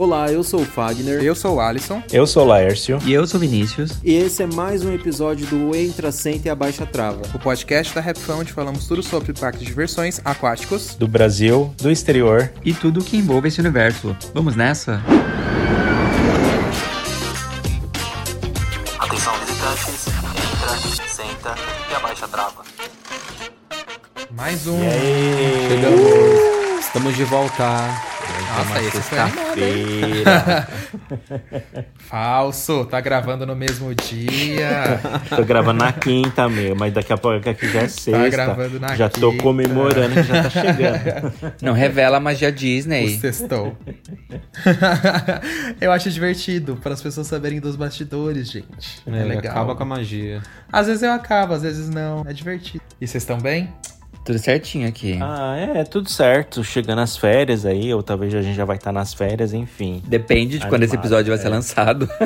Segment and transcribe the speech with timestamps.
[0.00, 1.22] Olá, eu sou o Fagner.
[1.22, 2.02] Eu sou o Alisson.
[2.10, 2.98] Eu sou o Laércio.
[3.04, 3.98] E eu sou o Vinícius.
[4.02, 7.20] E esse é mais um episódio do Entra, Senta e Abaixa Trava.
[7.34, 10.94] O podcast da Rapfão, onde falamos tudo sobre parques de diversões aquáticos.
[10.94, 12.50] Do Brasil, do exterior.
[12.64, 14.16] E tudo que envolve esse universo.
[14.32, 15.02] Vamos nessa?
[18.98, 21.54] Atenção visitantes, entra, senta
[21.90, 22.62] e abaixa a trava.
[24.30, 24.78] Mais um.
[25.68, 26.86] Chegamos.
[26.86, 28.09] Estamos de volta.
[28.56, 30.24] Nossa, esse foi animado, hein?
[31.98, 35.00] Falso, tá gravando no mesmo dia.
[35.28, 38.12] tô gravando na quinta, meu, mas daqui a pouco aqui já é sexta.
[38.20, 39.20] Tá gravando na já quinta.
[39.20, 41.32] tô comemorando que já tá chegando.
[41.62, 43.16] Não revela a magia Disney.
[43.16, 43.76] O sextou.
[45.80, 49.00] Eu acho divertido para as pessoas saberem dos bastidores, gente.
[49.06, 49.52] É, É, legal.
[49.52, 50.42] Acaba com a magia.
[50.72, 52.24] Às vezes eu acabo, às vezes não.
[52.26, 52.82] É divertido.
[53.00, 53.72] E vocês estão bem?
[54.24, 55.18] Tudo certinho aqui.
[55.20, 56.62] Ah, é, tudo certo.
[56.62, 60.02] Chegando as férias aí, ou talvez a gente já vai estar nas férias, enfim.
[60.06, 61.42] Depende de quando esse Animado, episódio vai é.
[61.42, 62.08] ser lançado.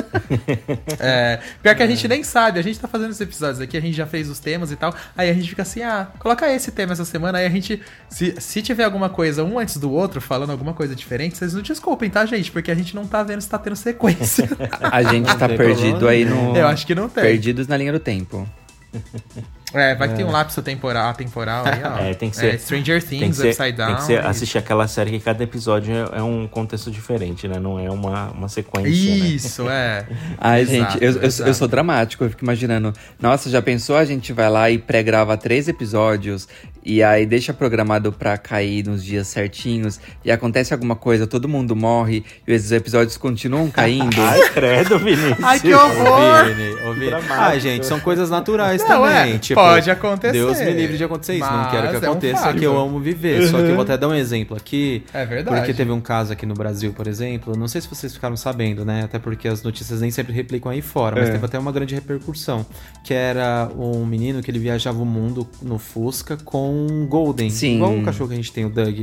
[0.99, 3.81] É, pior que a gente nem sabe, a gente tá fazendo esses episódios aqui, a
[3.81, 6.71] gente já fez os temas e tal, aí a gente fica assim, ah, coloca esse
[6.71, 10.21] tema essa semana, aí a gente, se, se tiver alguma coisa um antes do outro,
[10.21, 12.51] falando alguma coisa diferente, vocês não desculpem, tá, gente?
[12.51, 14.49] Porque a gente não tá vendo se tá tendo sequência.
[14.81, 16.55] A gente tá tem perdido problema aí no.
[16.55, 17.23] Eu acho que não tem.
[17.23, 18.47] Perdidos na linha do tempo.
[19.75, 21.97] É, vai que tem um lapso temporal, temporal aí, ó.
[21.99, 23.87] É, tem que ser- Stranger Tem que Things, ser, Upside Down.
[23.87, 27.47] tem que ser e- assistir aquela série que cada episódio é, é um contexto diferente,
[27.47, 27.59] né?
[27.59, 28.89] Não é uma, uma sequência.
[29.15, 29.27] né?
[29.27, 30.05] Isso, é.
[30.39, 32.93] Ai, Exato, gente, eu, eu, eu sou dramático, eu fico imaginando.
[33.19, 33.95] Nossa, já pensou?
[33.97, 36.47] A gente vai lá e pré-grava três episódios
[36.83, 41.75] e aí deixa programado pra cair nos dias certinhos e acontece alguma coisa, todo mundo
[41.75, 44.15] morre e esses episódios continuam caindo.
[44.21, 45.43] Ai, credo, Vinícius.
[45.43, 46.45] Ai, que horror!
[46.45, 47.11] Vini, ô, Vini.
[47.29, 49.33] Ah, gente, são coisas naturais Não, também.
[49.33, 50.33] é, tipo, pode acontecer.
[50.33, 51.51] Deus me livre de acontecer isso.
[51.51, 53.47] não quero que é um aconteça, que eu amo viver.
[53.47, 55.03] Só que eu vou até dar um exemplo aqui.
[55.13, 55.57] É verdade.
[55.57, 57.55] Porque teve um caso aqui no Brasil, por exemplo.
[57.57, 59.03] Não sei se vocês ficaram sabendo, né?
[59.03, 61.31] Até porque as notícias nem sempre replicam aí fora, mas É.
[61.33, 62.65] teve até uma grande repercussão.
[63.03, 67.49] Que era um menino que ele viajava o mundo no Fusca com um Golden.
[67.49, 67.75] Sim.
[67.75, 68.97] Igual o cachorro que a gente tem, o Doug.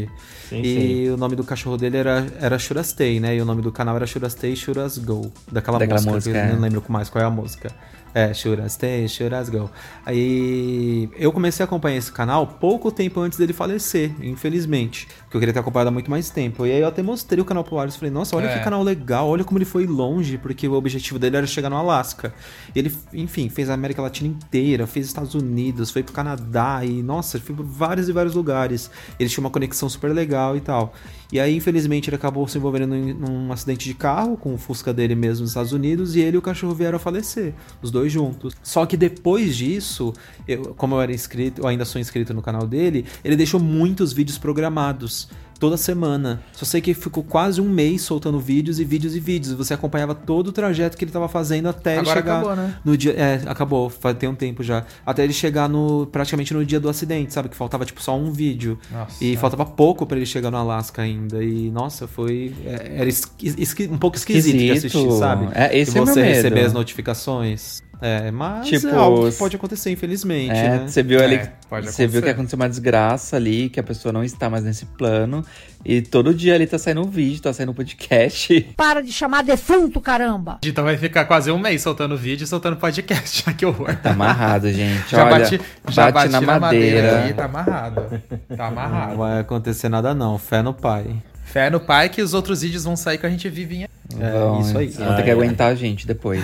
[0.49, 3.37] Sim, e o nome do cachorro dele era, era Shurastei, né?
[3.37, 5.33] E o nome do canal era Shurastei Shuras Go.
[5.51, 6.53] Daquela, Daquela música, música, que eu é.
[6.55, 7.71] não lembro mais qual é a música.
[8.15, 9.71] É, Shurastei, Shuras Go.
[10.05, 15.09] Aí eu comecei a acompanhar esse canal pouco tempo antes dele falecer, infelizmente.
[15.23, 16.67] Porque eu queria ter acompanhado há muito mais tempo.
[16.67, 18.59] E aí eu até mostrei o canal pro Alisson e falei, nossa, olha É.
[18.59, 21.77] que canal legal, olha como ele foi longe, porque o objetivo dele era chegar no
[21.77, 22.35] Alasca.
[22.75, 27.03] E ele, enfim, fez a América Latina inteira, fez Estados Unidos, foi pro Canadá e,
[27.03, 28.91] nossa, foi por vários e vários lugares.
[29.19, 30.93] Ele tinha uma conexão super legal e tal.
[31.33, 34.93] E aí, infelizmente, ele acabou se envolvendo num, num acidente de carro com o Fusca
[34.93, 38.02] dele mesmo nos Estados Unidos e ele e o cachorro vieram a falecer, os dois
[38.11, 38.55] juntos.
[38.63, 40.13] Só que depois disso,
[40.49, 44.13] eu, como eu era inscrito, eu ainda sou inscrito no canal dele, ele deixou muitos
[44.13, 45.29] vídeos programados.
[45.61, 46.43] Toda semana.
[46.53, 49.55] Só sei que ficou quase um mês soltando vídeos e vídeos e vídeos.
[49.55, 52.75] Você acompanhava todo o trajeto que ele tava fazendo até ele Agora chegar acabou, né?
[52.85, 53.13] no dia.
[53.13, 54.85] É, acabou, faz tem um tempo já.
[55.07, 56.05] Até ele chegar no.
[56.11, 57.49] praticamente no dia do acidente, sabe?
[57.49, 58.77] Que faltava tipo só um vídeo.
[58.91, 59.23] Nossa.
[59.25, 61.45] E faltava pouco pra ele chegar no Alasca ainda.
[61.45, 62.53] E, nossa, foi.
[62.67, 64.99] é, Era esqui- esqui- um pouco esquisito de Esquisito.
[64.99, 65.47] assistir, sabe?
[65.55, 66.35] É, esse e é meu você medo.
[66.35, 67.85] receber as notificações.
[68.03, 70.85] É, mas Tipo, é algo que pode acontecer, infelizmente, É, né?
[70.89, 72.31] você viu ali, É, pode você viu que acontecer.
[72.33, 75.45] aconteceu uma desgraça ali, que a pessoa não está mais nesse plano.
[75.85, 78.61] E todo dia ali tá saindo um vídeo, tá saindo um podcast.
[78.77, 80.59] Para de chamar defunto, caramba!
[80.65, 83.43] Então vai ficar quase um mês soltando vídeo e soltando podcast.
[83.55, 83.95] que horror.
[83.97, 85.09] Tá amarrado, gente.
[85.11, 87.25] Já Olha, bati, já bate bati na madeira.
[87.25, 88.23] aqui, tá amarrado.
[88.49, 89.17] Tá Não amarrado.
[89.17, 91.07] vai acontecer nada não, fé no pai.
[91.45, 93.83] Fé no pai que os outros vídeos vão sair que a gente vive em...
[93.85, 93.89] É,
[94.33, 94.87] Vão- isso aí.
[94.89, 95.33] Vão ter que é.
[95.33, 96.43] aguentar a gente depois.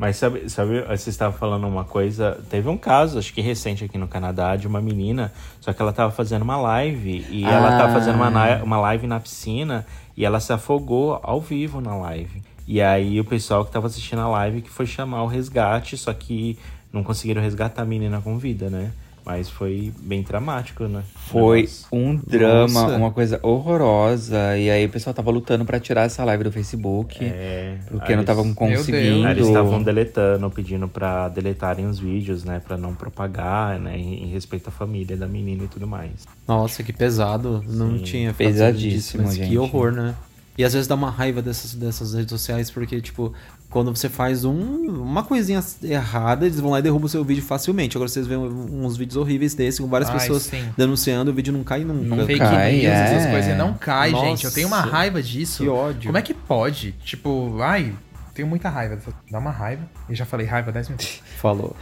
[0.00, 2.40] Mas sabe, sabe, você estava falando uma coisa.
[2.48, 5.30] Teve um caso, acho que recente aqui no Canadá, de uma menina,
[5.60, 7.72] só que ela estava fazendo uma live e ela Ah.
[7.72, 9.84] estava fazendo uma, uma live na piscina
[10.16, 12.42] e ela se afogou ao vivo na live.
[12.66, 16.14] E aí o pessoal que estava assistindo a live que foi chamar o resgate, só
[16.14, 16.58] que
[16.90, 18.92] não conseguiram resgatar a menina com vida, né?
[19.24, 21.02] Mas foi bem dramático, né?
[21.14, 21.86] Foi Negócio.
[21.92, 22.96] um drama, Nossa.
[22.96, 24.56] uma coisa horrorosa.
[24.56, 27.18] E aí o pessoal tava lutando pra tirar essa live do Facebook.
[27.22, 29.28] É, Porque aí não estavam eles- conseguindo.
[29.28, 32.60] Eles estavam deletando, pedindo pra deletarem os vídeos, né?
[32.66, 33.96] Pra não propagar, né?
[33.98, 36.26] Em, em respeito à família da menina e tudo mais.
[36.48, 37.62] Nossa, que pesado.
[37.68, 38.02] Não Sim.
[38.04, 39.48] tinha Pesadíssimo, disso, mas gente.
[39.50, 40.14] Que horror, né?
[40.58, 43.32] E às vezes dá uma raiva dessas, dessas redes sociais, porque, tipo,
[43.70, 44.52] quando você faz um,
[44.90, 47.96] uma coisinha errada, eles vão lá e derrubam o seu vídeo facilmente.
[47.96, 50.64] Agora vocês veem uns vídeos horríveis desses, com várias Ai, pessoas sim.
[50.76, 52.16] denunciando, o vídeo não cai nunca.
[52.16, 53.16] Não Fake cai, news, é.
[53.16, 54.44] essas coisas não cai, Nossa, gente.
[54.44, 55.62] Eu tenho uma raiva disso.
[55.62, 56.08] que ódio.
[56.08, 56.92] Como é que pode?
[57.04, 57.94] Tipo, ai,
[58.34, 58.98] tenho muita raiva.
[59.30, 59.82] Dá uma raiva.
[60.08, 61.22] Eu já falei raiva 10 minutos.
[61.38, 61.76] Falou.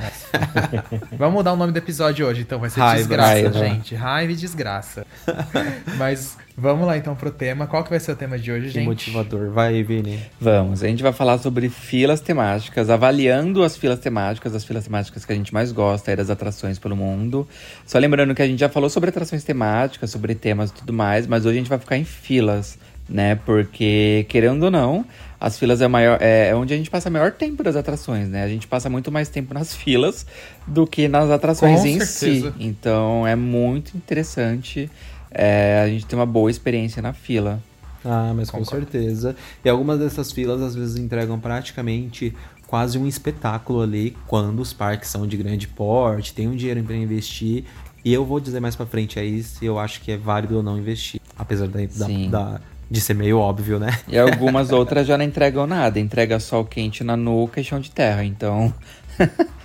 [1.19, 2.59] Vamos mudar o nome do episódio hoje, então.
[2.59, 3.59] Vai ser Raiva, desgraça, raiva.
[3.59, 3.95] gente.
[3.95, 5.07] Raiva e desgraça.
[5.97, 7.67] Mas vamos lá então pro tema.
[7.67, 8.87] Qual que vai ser o tema de hoje, Que gente?
[8.87, 9.51] motivador.
[9.51, 10.21] Vai, Vini.
[10.41, 15.25] Vamos, a gente vai falar sobre filas temáticas, avaliando as filas temáticas, as filas temáticas
[15.25, 17.47] que a gente mais gosta aí das atrações pelo mundo.
[17.87, 21.27] Só lembrando que a gente já falou sobre atrações temáticas, sobre temas e tudo mais,
[21.27, 22.79] mas hoje a gente vai ficar em filas,
[23.09, 23.35] né?
[23.37, 25.05] Porque, querendo ou não,
[25.41, 28.29] as filas é, o maior, é onde a gente passa o maior tempo das atrações,
[28.29, 28.43] né?
[28.43, 30.27] A gente passa muito mais tempo nas filas
[30.67, 32.51] do que nas atrações Com em certeza.
[32.53, 32.65] si.
[32.65, 34.91] Então é muito interessante
[35.31, 37.63] é, a gente ter uma boa experiência na fila.
[38.05, 38.91] Ah, mas com Concordo.
[38.91, 39.37] certeza.
[39.65, 42.35] E algumas dessas filas às vezes entregam praticamente
[42.67, 46.95] quase um espetáculo ali quando os parques são de grande porte, tem um dinheiro para
[46.97, 47.65] investir.
[48.05, 50.63] E eu vou dizer mais pra frente aí se eu acho que é válido ou
[50.63, 51.21] não investir.
[51.37, 52.31] Apesar da, da- Sim.
[52.31, 53.99] da- de ser meio óbvio, né?
[54.09, 57.91] E algumas outras já não entregam nada, entrega sol quente na nuca e chão de
[57.91, 58.25] terra.
[58.25, 58.73] Então,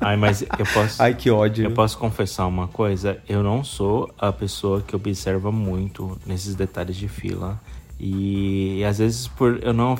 [0.00, 1.02] Ai, mas eu posso.
[1.02, 1.64] Ai, que ódio.
[1.64, 3.18] Eu posso confessar uma coisa?
[3.28, 7.60] Eu não sou a pessoa que observa muito nesses detalhes de fila.
[7.98, 9.96] E, às vezes, por eu não,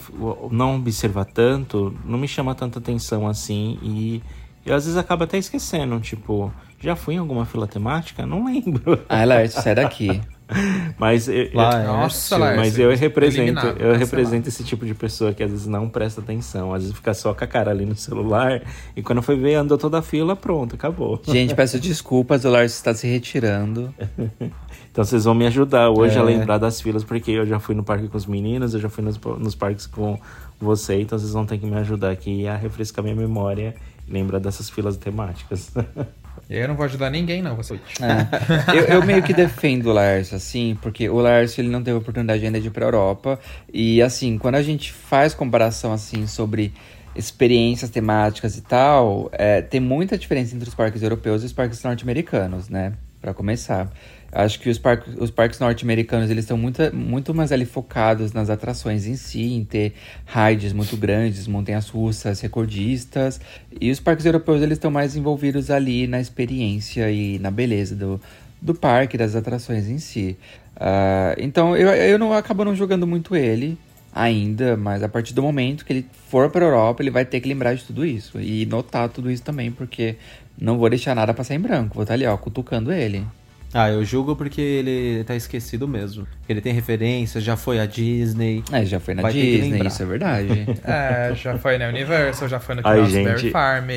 [0.50, 3.78] não observar tanto, não me chama tanta atenção assim.
[3.82, 4.22] E
[4.66, 5.98] eu às vezes acabo até esquecendo.
[6.00, 8.26] Tipo, já fui em alguma fila temática?
[8.26, 9.04] Não lembro.
[9.08, 10.20] ai, Laércio, sai daqui.
[10.98, 12.60] Mas eu, Nossa, Laércio.
[12.60, 16.20] mas eu represento, Eliminado, eu represento esse tipo de pessoa que às vezes não presta
[16.20, 18.62] atenção, às vezes fica só com a cara ali no celular
[18.94, 21.20] e quando foi ver andou toda a fila, pronto, acabou.
[21.26, 23.92] Gente, peço desculpas, o Laércio está se retirando.
[24.92, 26.22] Então vocês vão me ajudar hoje a É.
[26.24, 29.02] lembrar das filas, porque eu já fui no parque com os meninos, eu já fui
[29.02, 30.18] nos, nos parques com
[30.60, 33.74] você, então vocês vão ter que me ajudar aqui a refrescar minha memória
[34.06, 35.72] e lembrar dessas filas temáticas.
[36.48, 37.56] Eu não vou ajudar ninguém, não.
[37.56, 37.74] Você...
[37.74, 38.72] É.
[38.76, 42.44] Eu, eu meio que defendo o Laércio, assim, porque o Laércio ele não teve oportunidade
[42.44, 43.38] ainda de ir pra Europa.
[43.72, 46.72] E, assim, quando a gente faz comparação, assim, sobre
[47.14, 51.82] experiências temáticas e tal, é, tem muita diferença entre os parques europeus e os parques
[51.82, 52.94] norte-americanos, né?
[53.20, 53.90] Pra começar.
[54.34, 54.80] Acho que os,
[55.18, 59.62] os parques norte-americanos, eles estão muito, muito mais ali focados nas atrações em si, em
[59.62, 59.92] ter
[60.26, 63.38] rides muito grandes, montanhas russas, recordistas.
[63.78, 68.18] E os parques europeus, eles estão mais envolvidos ali na experiência e na beleza do,
[68.60, 70.38] do parque, das atrações em si.
[70.76, 73.76] Ah, então, eu, eu não acabo não jogando muito ele
[74.14, 77.48] ainda, mas a partir do momento que ele for para Europa, ele vai ter que
[77.48, 80.16] lembrar de tudo isso e notar tudo isso também, porque
[80.58, 81.94] não vou deixar nada passar em branco.
[81.94, 83.26] Vou estar ali, ó, cutucando ele.
[83.74, 86.26] Ah, eu julgo porque ele tá esquecido mesmo.
[86.46, 88.62] Ele tem referências, já foi a Disney.
[88.70, 90.66] É, já foi na Disney, isso é verdade.
[90.84, 93.24] É, já foi na Universal, já foi no gente.
[93.24, 93.88] Berry Farm.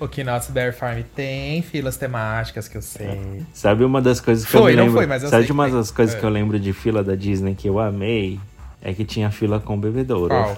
[0.00, 3.42] O Knott's Berry Farm tem filas temáticas que eu sei.
[3.52, 4.92] Sabe uma das coisas que Foi, eu lembro?
[4.94, 5.74] foi, mas eu Sabe sei uma tem.
[5.74, 6.18] das coisas É.
[6.18, 8.40] que eu lembro de fila da Disney que eu amei?
[8.82, 10.34] É que tinha fila com bebedouro.
[10.34, 10.56] Qual?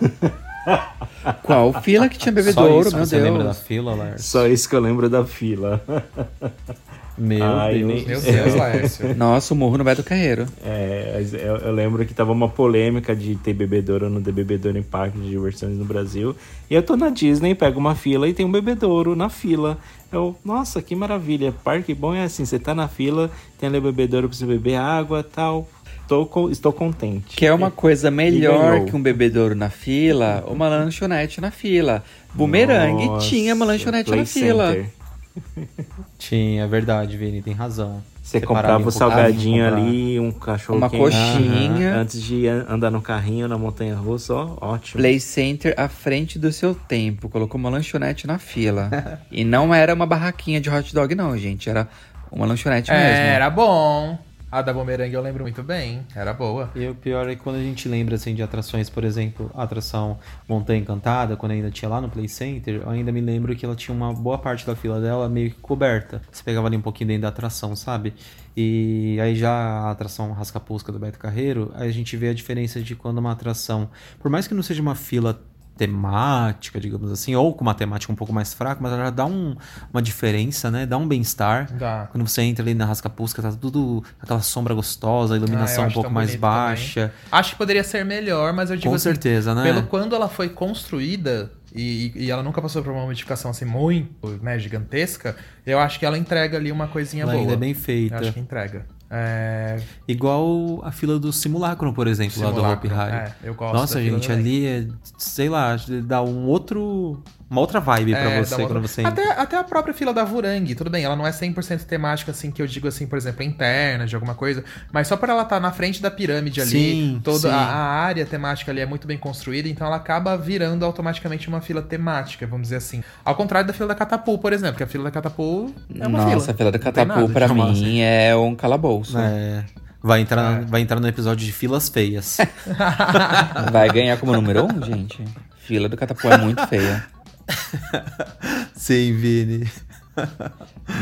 [1.42, 3.60] Qual fila que tinha Só bebedouro, isso meu você lembra da Deus.
[3.62, 4.24] fila, Lars?
[4.24, 5.82] Só isso que eu lembro da fila.
[7.19, 7.87] Meu Ai, Deus.
[7.88, 9.14] nem- Meu Deus, Laércio.
[9.16, 10.47] Nossa, o murro no Beto Carreiro.
[10.64, 14.33] É, mas eu, eu lembro que tava uma polêmica de ter bebedouro ou não ter
[14.33, 16.35] bebedouro em parque de diversões no Brasil.
[16.71, 19.76] E eu tô na Disney, pego uma fila e tem um bebedouro na fila.
[20.11, 21.52] Eu, nossa, que maravilha.
[21.62, 24.76] Parque bom é assim, você tá na fila, tem ali o bebedouro pra você beber
[24.76, 25.69] água tal.
[26.02, 27.37] Estou, co- estou contente.
[27.37, 32.02] Que é uma coisa melhor que um bebedouro na fila, uma lanchonete na fila.
[32.35, 34.73] Bumerangue Nossa, tinha uma lanchonete na fila.
[34.73, 34.87] Center.
[36.18, 38.02] Tinha, é verdade, Vini, tem razão.
[38.22, 39.82] Você Separava comprava um o salgadinho comprar.
[39.82, 41.94] ali, um cachorro Uma quente, coxinha.
[41.96, 45.00] antes de an- andar no carrinho na montanha russa, ó, ótimo.
[45.00, 47.28] Play Center à frente do seu tempo.
[47.28, 48.90] Colocou uma lanchonete na fila.
[49.30, 51.68] e não era uma barraquinha de hot dog, não, gente.
[51.68, 51.88] Era
[52.30, 53.04] uma lanchonete mesmo.
[53.06, 54.16] É, era bom.
[54.52, 56.06] A da Bumerangue eu lembro muito bem.
[56.14, 56.71] Era boa.
[56.76, 59.62] E o pior é que quando a gente lembra assim de atrações, por exemplo, a
[59.62, 63.64] atração Montanha Encantada, quando ainda tinha lá no Play Center, eu ainda me lembro que
[63.64, 66.21] ela tinha uma boa parte da fila dela meio que coberta.
[66.30, 68.12] Você pegava ali um pouquinho dentro da atração, sabe?
[68.54, 72.78] E aí já a atração Rascapusca do Beto Carreiro, aí a gente vê a diferença
[72.78, 73.88] de quando uma atração,
[74.21, 75.42] por mais que não seja uma fila
[75.86, 79.26] temática, digamos assim, ou com uma temática um pouco mais fraca, mas ela já dá
[79.26, 79.56] um-
[79.92, 80.86] uma diferença, né?
[80.86, 81.68] Dá um bem-estar.
[82.10, 85.90] Quando você entra ali na Rascapusca, tá tudo aquela sombra gostosa, a Ah, iluminação um
[85.90, 87.08] pouco mais baixa.
[87.08, 87.16] também.
[87.32, 89.62] Acho que poderia ser melhor, mas eu digo Com assim, certeza, né?
[89.64, 94.28] Pelo quando ela foi construída e, e ela nunca passou por uma modificação assim muito
[94.42, 95.36] né, gigantesca,
[95.66, 97.42] eu acho que ela entrega ali uma coisinha Ela boa.
[97.42, 98.14] ainda é bem feita.
[98.16, 98.86] Eu acho que entrega.
[99.14, 99.78] É,
[100.09, 103.14] Igual a fila do simulacro, por exemplo, lá do Hopi Hari.
[103.14, 104.87] é, eu gosto Nossa, gente, ali é,
[105.19, 108.88] sei lá, dá um outro, uma outra vibe É, pra dá você uma quando outra-
[108.88, 112.30] você até, até a própria fila da Vurang, tudo bem, ela não é 100% temática,
[112.32, 115.42] assim, que eu digo assim, por exemplo, interna, de alguma coisa, mas só por ela
[115.42, 117.49] estar na frente da pirâmide ali, Sim, toda sim.
[117.49, 121.61] A, a área temática ali é muito bem construída, então ela acaba virando automaticamente uma
[121.61, 123.04] fila temática, vamos dizer assim.
[123.25, 126.18] Ao contrário da fila da Catapu, por exemplo, que a fila da Catapu é uma
[126.21, 126.35] fila.
[126.35, 128.00] Nossa, a fila da Catapu falar, mim assim.
[128.00, 129.18] é um calabouço.
[129.18, 129.64] É,
[130.02, 132.38] vai, entrar, vai entrar no episódio de filas feias.
[133.71, 135.23] Vai ganhar como número um, gente?
[135.59, 137.04] Fila do Catapu é muito feia.
[138.75, 139.70] Sim, Vini.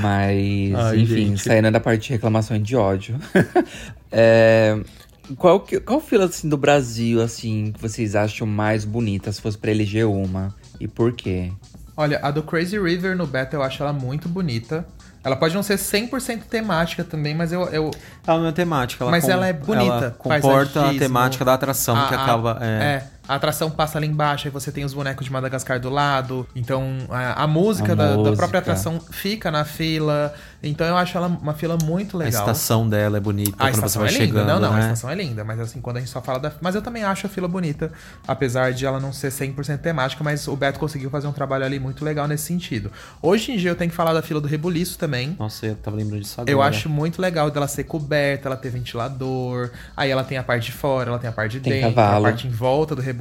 [0.00, 1.42] Mas, Ai, enfim, gente.
[1.42, 3.16] saindo da parte de reclamações de ódio.
[4.10, 4.78] é,
[5.36, 9.58] qual, que- qual fila assim, do Brasil, assim, que vocês acham mais bonita se fosse
[9.58, 10.54] pra eleger uma?
[10.78, 11.52] E por quê?
[11.96, 14.86] Olha, a do Crazy River no beta eu acho ela muito bonita.
[15.22, 17.90] Ela pode não ser 100% temática também, mas eu, eu,
[18.26, 21.52] Ela não é temática, ela Mas com- ela é bonita, Ela comporta a temática da
[21.52, 22.58] atração, que A- a- acaba.
[22.62, 25.88] É, É, a atração passa ali embaixo, aí você tem os bonecos de Madagascar do
[25.88, 26.46] lado.
[26.54, 28.36] Então, a, a música, A da, da música.
[28.36, 30.34] própria atração fica na fila.
[30.62, 32.40] Então, eu acho ela uma fila muito a legal.
[32.42, 34.46] estação dela é bonita A quando você vai é linda, chegando.
[34.48, 34.80] não, não, a né?
[34.82, 36.52] estação é linda, mas assim, quando a gente só fala da.
[36.60, 37.92] Mas eu também acho a fila bonita,
[38.26, 41.78] apesar de ela não ser 100% temática, mas o Beto conseguiu fazer um trabalho ali
[41.78, 42.90] muito legal nesse sentido.
[43.22, 45.36] Hoje em dia eu tenho que falar da fila do Rebuliço também.
[45.38, 46.50] Nossa, eu tava lembrando disso agora.
[46.50, 50.66] Eu acho muito legal dela ser coberta, ela ter ventilador, aí ela tem a parte
[50.66, 52.26] de fora, ela tem a parte de Tem dentro, cavalo.
[52.26, 53.19] a parte em volta do rebuliço,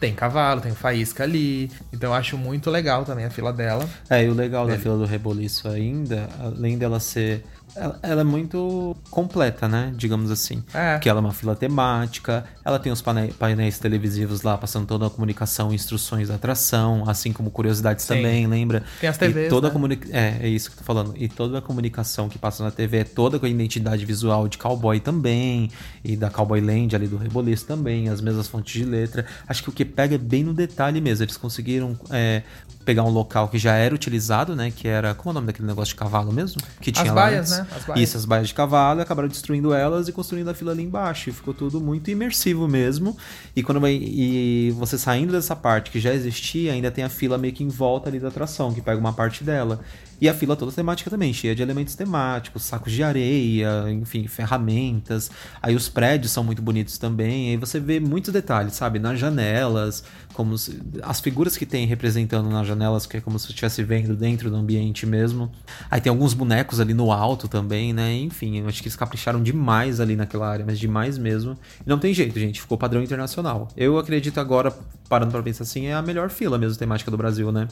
[0.00, 1.70] tem cavalo, tem faísca ali.
[1.92, 3.88] Então eu acho muito legal também a fila dela.
[4.08, 4.82] É, e o legal da Ele.
[4.82, 7.44] fila do Reboliço ainda, além dela ser.
[7.76, 9.92] Ela, ela é muito completa, né?
[9.96, 10.62] Digamos assim.
[10.72, 10.94] É.
[10.94, 15.10] Porque ela é uma fila temática, ela tem os painéis televisivos lá passando toda a
[15.10, 18.16] comunicação e instruções da atração, assim como curiosidades Sim.
[18.16, 18.82] também, lembra?
[19.00, 19.72] Tem as E TVs, toda a né?
[19.72, 20.08] comunica...
[20.10, 21.14] é, é isso que eu tô falando.
[21.16, 24.58] E toda a comunicação que passa na TV é toda com a identidade visual de
[24.58, 25.70] cowboy também,
[26.04, 29.26] e da Cowboy Land ali do Reboliço também, as mesmas fontes de letra.
[29.46, 31.24] Acho que o que pega é bem no detalhe mesmo.
[31.24, 32.42] Eles conseguiram é,
[32.86, 34.70] pegar um local que já era utilizado, né?
[34.74, 35.12] Que era.
[35.14, 36.62] Como é o nome daquele negócio de cavalo mesmo?
[36.80, 37.70] Que As tinha lá baias, antes.
[37.70, 37.76] né?
[37.76, 38.08] As baias.
[38.08, 41.28] Isso, as baias de cavalo, e acabaram destruindo elas e construindo a fila ali embaixo.
[41.28, 43.16] E ficou tudo muito imersivo mesmo.
[43.54, 47.52] E quando e você saindo dessa parte que já existia, ainda tem a fila meio
[47.52, 49.80] que em volta ali da atração, que pega uma parte dela.
[50.18, 55.30] E a fila toda temática também, cheia de elementos temáticos, sacos de areia, enfim, ferramentas.
[55.60, 57.50] Aí os prédios são muito bonitos também.
[57.50, 58.98] Aí você vê muitos detalhes, sabe?
[58.98, 60.04] Nas janelas,
[60.36, 63.82] como se- as figuras que tem representando nas janelas, que é como se você estivesse
[63.82, 65.50] vendo dentro do ambiente mesmo.
[65.90, 68.12] Aí tem alguns bonecos ali no alto também, né?
[68.14, 71.56] Enfim, eu acho que eles capricharam demais ali naquela área, mas demais mesmo.
[71.84, 73.68] E não tem jeito, gente, ficou padrão internacional.
[73.74, 74.70] Eu acredito agora,
[75.08, 77.66] parando pra pensar assim, é a melhor fila mesmo temática do Brasil, né?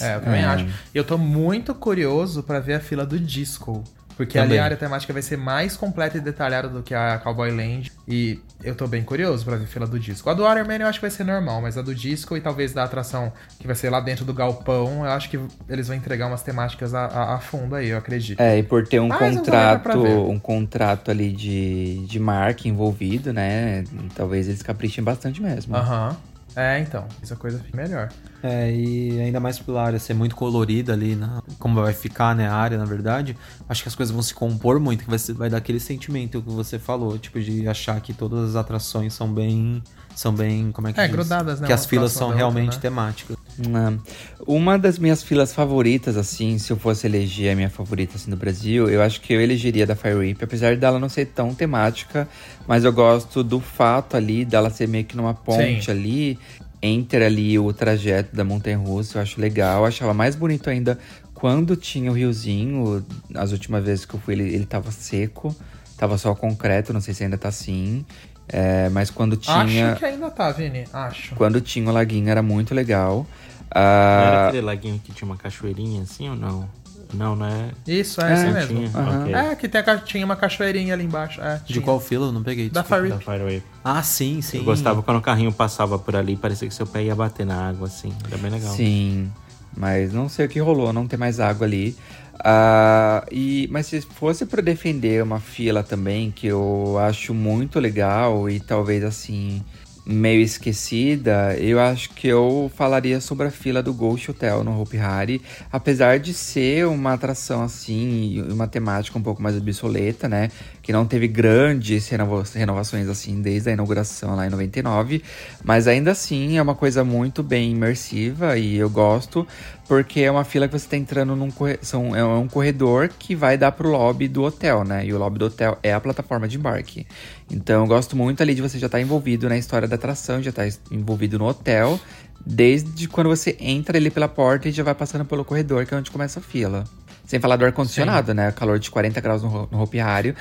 [0.00, 0.44] É, eu também É.
[0.46, 0.64] acho.
[0.94, 3.84] E eu tô muito curioso pra ver a fila do Disco.
[4.16, 4.58] Porque ali Também.
[4.60, 7.92] a área temática vai ser mais completa e detalhada do que a Cowboy Land.
[8.08, 10.30] E eu tô bem curioso pra ver fila do disco.
[10.30, 12.40] A do Iron Man eu acho que vai ser normal, mas a do disco e
[12.40, 15.96] talvez da atração que vai ser lá dentro do galpão, eu acho que eles vão
[15.96, 18.40] entregar umas temáticas a, a- a fundo aí, eu acredito.
[18.40, 23.84] É, e por ter um Mas contrato, um contrato ali de, de marca envolvido, né?
[24.14, 25.76] Talvez eles caprichem bastante mesmo.
[25.76, 26.16] Aham.
[26.56, 27.06] É, então.
[27.22, 28.08] Essa coisa fica melhor.
[28.42, 32.48] É, e ainda mais pela área ser muito colorida ali, na, como vai ficar, né,
[32.48, 33.36] a área, na verdade,
[33.68, 36.48] acho que as coisas vão se compor muito, que vai, vai dar aquele sentimento que
[36.50, 39.82] você falou, tipo, de achar que todas as atrações são bem,
[40.14, 41.12] são bem, como é que É, diz?
[41.14, 42.80] grudadas, né, Que as filas são da outra, realmente né?
[42.80, 43.36] temáticas.
[43.58, 43.98] Não.
[44.46, 48.36] Uma das minhas filas favoritas, assim, se eu fosse eleger a minha favorita assim, do
[48.36, 52.28] Brasil, eu acho que eu elegeria da Fire Whip, apesar dela não ser tão temática,
[52.66, 55.90] mas eu gosto do fato ali dela ser meio que numa ponte Sim.
[55.90, 56.38] ali,
[56.82, 59.80] entre ali o trajeto da Montanha Russa, eu acho legal.
[59.80, 60.98] Eu achava mais bonito ainda
[61.36, 65.54] quando tinha o riozinho, as últimas vezes que eu fui, ele, ele tava seco,
[65.96, 68.04] tava só concreto, não sei se ainda tá assim.
[68.48, 69.90] É, mas quando tinha.
[69.90, 70.84] Acho que ainda tá, Vini.
[70.92, 71.34] Acho.
[71.34, 73.26] Quando tinha o laguinho era muito legal.
[73.74, 76.68] Não era Ah, aquele laguinho que tinha uma cachoeirinha assim ou não?
[77.14, 77.70] Não, né?
[77.86, 78.78] Isso, é, É, esse Não mesmo.
[78.78, 78.90] tinha?
[78.94, 79.22] Aham.
[79.22, 79.34] Ok.
[79.34, 81.40] É, que tem a, tinha uma cachoeirinha ali embaixo.
[81.40, 82.26] É, De qual fila?
[82.26, 82.68] Eu não peguei.
[82.68, 82.82] Da.
[82.82, 83.24] Fire Da Whip.
[83.24, 83.62] Fireway.
[83.84, 84.58] Ah, sim, sim.
[84.58, 87.68] Eu gostava quando o carrinho passava por ali, parecia que seu pé ia bater na
[87.68, 88.12] água, assim.
[88.26, 88.74] Era bem legal.
[88.74, 89.30] Sim,
[89.76, 91.96] mas não sei o que rolou, não tem mais água ali.
[92.44, 98.50] Ah, e, mas se fosse para defender uma fila também, que eu acho muito legal
[98.50, 99.62] e talvez assim,
[100.06, 104.98] meio esquecida, eu acho que eu falaria sobre a fila do Ghost Hotel no Hopi
[104.98, 105.42] Hari.
[105.72, 110.48] Apesar de ser uma atração assim, uma temática um pouco mais obsoleta, né?
[110.86, 115.20] Que não teve grandes renova- renovações assim desde a inauguração lá em 99.
[115.64, 119.44] Mas ainda assim é uma coisa muito bem imersiva e eu gosto.
[119.88, 121.50] Porque é uma fila que você tá entrando num
[121.82, 125.04] são, é um corredor que vai dar pro lobby do hotel, né?
[125.04, 127.04] E o lobby do hotel é a plataforma de embarque.
[127.50, 130.50] Então eu gosto muito ali de você já estar envolvido na história da atração, já
[130.50, 131.98] estar envolvido no hotel,
[132.44, 135.96] desde quando você entra ali pela porta e já vai passando pelo corredor, que é
[135.96, 136.84] onde começa a fila.
[137.26, 138.52] Sem falar do ar-condicionado, né?
[138.52, 139.90] Calor de 40 graus no, no.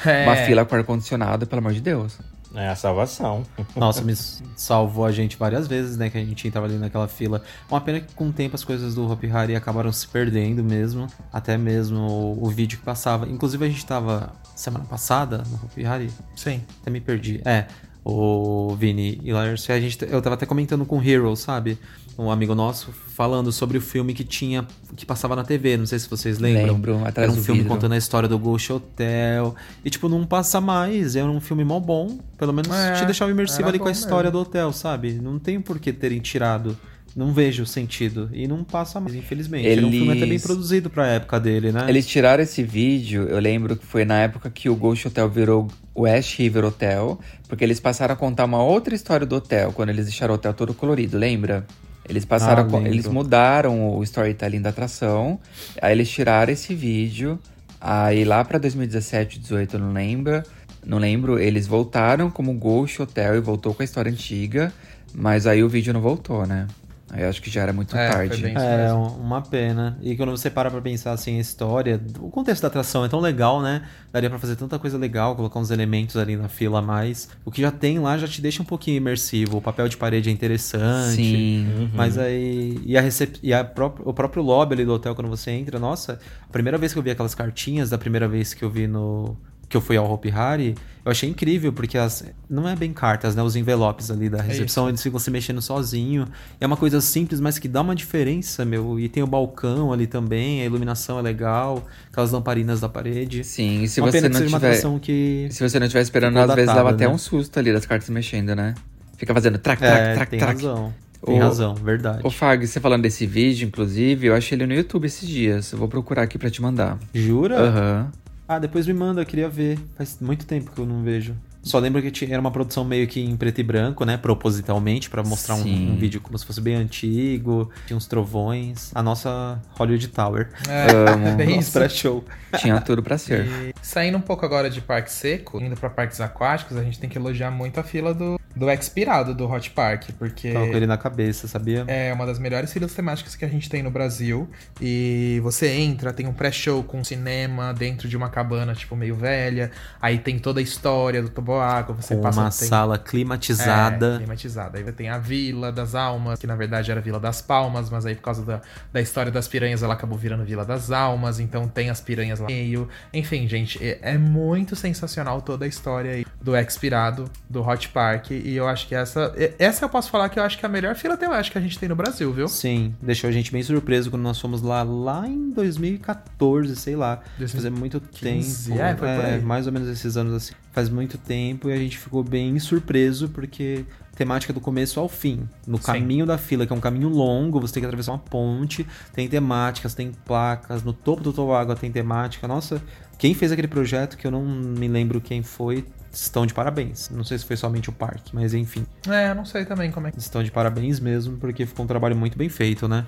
[0.06, 0.24] É.
[0.24, 2.18] Uma fila com ar-condicionado, pelo amor de Deus.
[2.56, 3.44] É a salvação.
[3.76, 4.16] Nossa, me
[4.56, 6.10] salvou a gente várias vezes, né?
[6.10, 7.44] Que a gente tava ali naquela fila.
[7.70, 11.08] Uma pena que com o tempo as coisas do Hopi Hari acabaram se perdendo mesmo.
[11.34, 13.28] Até mesmo o, o vídeo que passava.
[13.28, 16.10] Inclusive a gente tava semana passada no Hopi Hari.
[16.36, 16.64] Sim.
[16.82, 17.42] Até me perdi.
[17.44, 17.66] É,
[18.08, 21.78] o Vini e Lars, a gente, eu tava até comentando com o Hero, sabe?
[22.18, 25.98] Um amigo nosso falando sobre o filme que tinha que passava na TV, não sei
[26.00, 26.76] se vocês lembram.
[26.76, 27.76] Lembro, atrás Era um do filme vidro.
[27.76, 29.56] contando a história do Ghost Hotel.
[29.84, 33.32] E tipo, não passa mais, era um filme mó bom, pelo menos É, te deixava
[33.32, 34.44] imersivo ali com a bom história mesmo.
[34.44, 35.14] do hotel, sabe?
[35.14, 36.78] Não tem por que terem tirado.
[37.16, 38.30] Não vejo sentido.
[38.34, 39.66] E não passa mais, infelizmente.
[39.68, 41.86] Era um filme até bem Eles- produzido pra época dele, né?
[41.88, 45.68] Eles tiraram esse vídeo, eu lembro que foi na época que o Ghost Hotel virou
[45.94, 47.18] o Ash River Hotel,
[47.48, 50.54] porque eles passaram a contar uma outra história do hotel, quando eles deixaram o hotel
[50.54, 51.66] todo colorido, lembra?
[52.08, 55.40] Eles passaram, Ah, a eles mudaram o storytelling da atração,
[55.82, 57.40] aí eles tiraram esse vídeo,
[57.80, 60.44] aí lá pra 2017, 18, eu não lembro,
[60.86, 64.72] não lembro, eles voltaram como Ghost Hotel e voltou com a história antiga,
[65.16, 66.68] mas aí o vídeo não voltou, né?
[67.12, 68.46] Aí eu acho que já era muito É, foi tarde.
[68.58, 69.98] É, um- uma pena.
[70.02, 73.20] E quando você para pra pensar assim, a história, o contexto da atração é tão
[73.20, 73.84] legal, né?
[74.12, 77.30] Daria pra fazer tanta coisa legal, colocar uns elementos ali na fila a mais.
[77.46, 79.58] O que já tem lá já te deixa um pouquinho imersivo.
[79.58, 81.16] O papel de parede é interessante.
[81.16, 81.92] Sim.
[81.94, 82.80] Mas aí.
[82.84, 83.38] E, a recep...
[83.44, 86.78] e a pró- o próprio lobby ali do hotel, quando você entra, nossa, a primeira
[86.78, 89.38] vez que eu vi aquelas cartinhas, da primeira vez que eu vi no.
[89.68, 92.24] Que eu fui ao Hopi Hari, eu achei incrível, porque as.
[92.50, 93.44] Não é bem cartas, né?
[93.44, 96.28] Os envelopes ali da recepção, eles ficam se mexendo sozinho.
[96.60, 99.00] É uma coisa simples, mas que dá uma diferença, meu.
[99.00, 103.44] E tem o balcão ali também, a iluminação é legal, aquelas lamparinas da parede.
[103.44, 105.00] Sim, e se uma você não tiver...
[105.00, 105.48] que.
[105.52, 107.14] Se você não estiver esperando, às vezes datada, leva até né?
[107.14, 108.74] um susto ali das cartas mexendo, né?
[109.18, 110.56] Fica fazendo trac, trac, É, trac, tem trac.
[110.56, 110.94] razão.
[111.26, 112.20] Tem O- razão, verdade.
[112.24, 115.72] Ô Fag, você falando desse vídeo, inclusive, eu achei ele no YouTube esses dias.
[115.72, 117.00] Eu vou procurar aqui pra te mandar.
[117.14, 117.60] Jura?
[117.60, 118.12] Aham.
[118.48, 119.80] Ah, depois me manda, eu queria ver.
[119.96, 121.36] Faz muito tempo que eu não vejo.
[121.66, 124.18] Só lembro que tinha, era uma produção meio que em preto e branco, né?
[124.18, 125.62] Propositalmente, pra mostrar um,
[125.94, 127.72] um vídeo como se fosse bem antigo.
[127.88, 128.92] Tinha uns trovões.
[128.94, 130.50] A nossa Hollywood Tower.
[130.70, 131.26] É, Amo.
[131.28, 131.72] é bem Nosso isso.
[131.74, 132.24] pré-show.
[132.60, 133.46] Tinha tudo pra ser.
[133.48, 137.10] E saindo um pouco agora de parque seco, indo pra parques aquáticos, a gente tem
[137.10, 140.88] que elogiar muito a fila do, do expirado do Hot Park, porque Tava com ele
[140.88, 141.84] na cabeça, sabia?
[141.88, 144.48] é uma das melhores filas temáticas que a gente tem no Brasil.
[144.80, 149.72] E você entra, tem um pré-show com cinema dentro de uma cabana, tipo, meio velha.
[150.02, 154.18] Aí tem toda a história do toboágua, você Com passa uma tem- sala É, climatizada.
[154.18, 154.78] climatizada.
[154.78, 158.16] Aí tem a Vila das Almas, que na verdade era Vila das Palmas, mas aí
[158.16, 161.90] por causa da, da história das piranhas ela acabou virando Vila das Almas, então tem
[161.90, 162.88] as piranhas lá no meio.
[163.14, 168.32] Enfim, gente, é, é muito sensacional toda a história aí do Expirado, do Hot Park,
[168.32, 170.72] e eu acho que essa, essa eu posso falar que eu acho que é a
[170.72, 172.48] melhor fila temática que a gente tem no Brasil, viu?
[172.48, 177.22] Sim, deixou a gente bem surpreso quando nós fomos lá, lá em 2014, sei lá.
[177.38, 179.06] 2015, Faz muito tempo.
[179.06, 179.42] é, aí.
[179.42, 180.54] mais ou menos esses anos assim.
[180.72, 185.48] Faz muito tempo e a gente ficou bem surpreso porque temática do começo ao fim.
[185.68, 185.84] No Sim.
[185.84, 189.28] caminho da fila, que é um caminho longo, você tem que atravessar uma ponte, tem
[189.28, 192.48] temáticas, tem placas, no topo do toboágua tem temática.
[192.48, 192.82] Nossa,
[193.18, 197.10] quem fez aquele projeto, que eu não me lembro quem foi, estão de parabéns.
[197.10, 198.86] Não sei se foi somente o parque, mas enfim.
[199.10, 200.18] É, não sei também como é que.
[200.18, 203.06] Estão de parabéns mesmo, porque ficou um trabalho muito bem feito, né?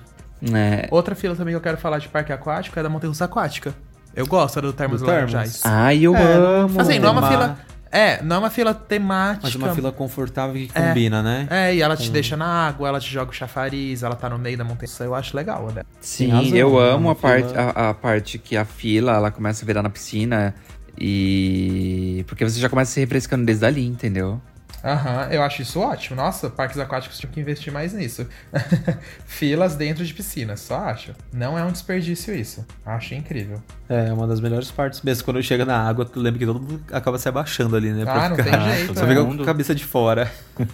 [0.52, 0.86] É.
[0.90, 3.74] Outra fila também que eu quero falar de parque aquático é da Montanha Russa Aquática.
[4.14, 5.62] Eu gosto do Termas Do Laranjais.
[5.64, 6.80] Ai, eu É, amo.
[6.80, 7.58] Assim, não é uma fila.
[7.90, 9.40] É, não é uma fila temática.
[9.46, 10.88] Mas uma fila confortável que É.
[10.88, 11.46] combina, né?
[11.50, 14.38] É, e ela te deixa na água, ela te joga o chafariz, ela tá no
[14.38, 14.88] meio da montanha.
[15.00, 15.82] Eu acho legal, né?
[16.00, 19.64] Sim, razão, eu é amo a parte, a, a parte que a fila ela começa
[19.64, 20.54] a virar na piscina
[20.98, 22.24] e.
[22.26, 24.40] Porque você já começa se refrescando desde ali, entendeu?
[24.84, 26.16] Aham, eu acho isso ótimo.
[26.16, 28.26] Nossa, parques aquáticos tinham que investir mais nisso.
[29.26, 31.12] Filas dentro de piscinas, só acho.
[31.32, 32.64] Não é um desperdício isso.
[32.84, 33.62] Acho incrível.
[33.88, 35.24] É, uma das melhores partes mesmo.
[35.24, 38.04] Quando chega na água, tu lembra que todo mundo acaba se abaixando ali, né?
[38.06, 38.44] Ah, não tem
[38.76, 39.08] jeito, Só é.
[39.08, 40.30] fica com a cabeça de fora.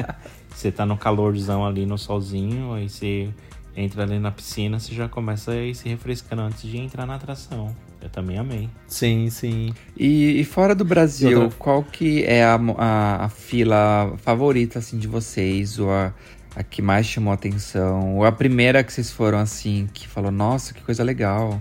[0.54, 3.30] Você tá no calorzão ali, no solzinho, aí você
[3.76, 7.14] entra ali na piscina, você já começa a ir se refrescando antes de entrar na
[7.14, 7.74] atração.
[8.02, 8.68] Eu também amei.
[8.88, 9.74] Sim, sim.
[9.96, 14.98] E, e fora do Brasil, outra- qual que é a, a, a fila favorita, assim,
[14.98, 15.78] de vocês?
[15.78, 16.12] Ou a,
[16.56, 18.16] a que mais chamou a atenção?
[18.16, 21.60] Ou a primeira que vocês foram, assim, que falou, nossa, que coisa legal.